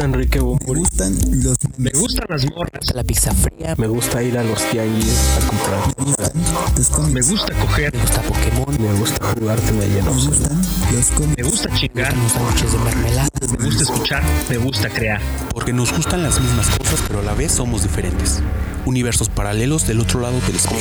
[0.00, 0.80] Enrique Me Bumburi.
[0.80, 2.94] gustan los Me gustan las morras.
[2.94, 3.74] La pizza fría.
[3.76, 6.76] Me gusta ir a los tianguis a comprar.
[6.76, 7.12] los cómics.
[7.14, 7.94] Me gusta coger.
[7.94, 8.82] Me gusta Pokémon.
[8.82, 11.36] Me gusta jugar de Me gustan los cómics.
[11.36, 12.16] Me gusta chingar.
[12.16, 13.28] Los sándwiches de mermelada.
[13.58, 14.22] Me gusta escuchar.
[14.48, 15.20] Me gusta crear.
[15.52, 18.40] Porque nos gustan las mismas cosas, pero a la vez somos diferentes.
[18.86, 20.80] Universos paralelos del otro lado del espejo.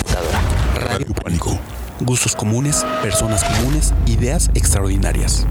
[0.75, 1.59] Radio Pánico.
[1.99, 5.47] Gustos comunes, personas comunes, ideas extraordinarias.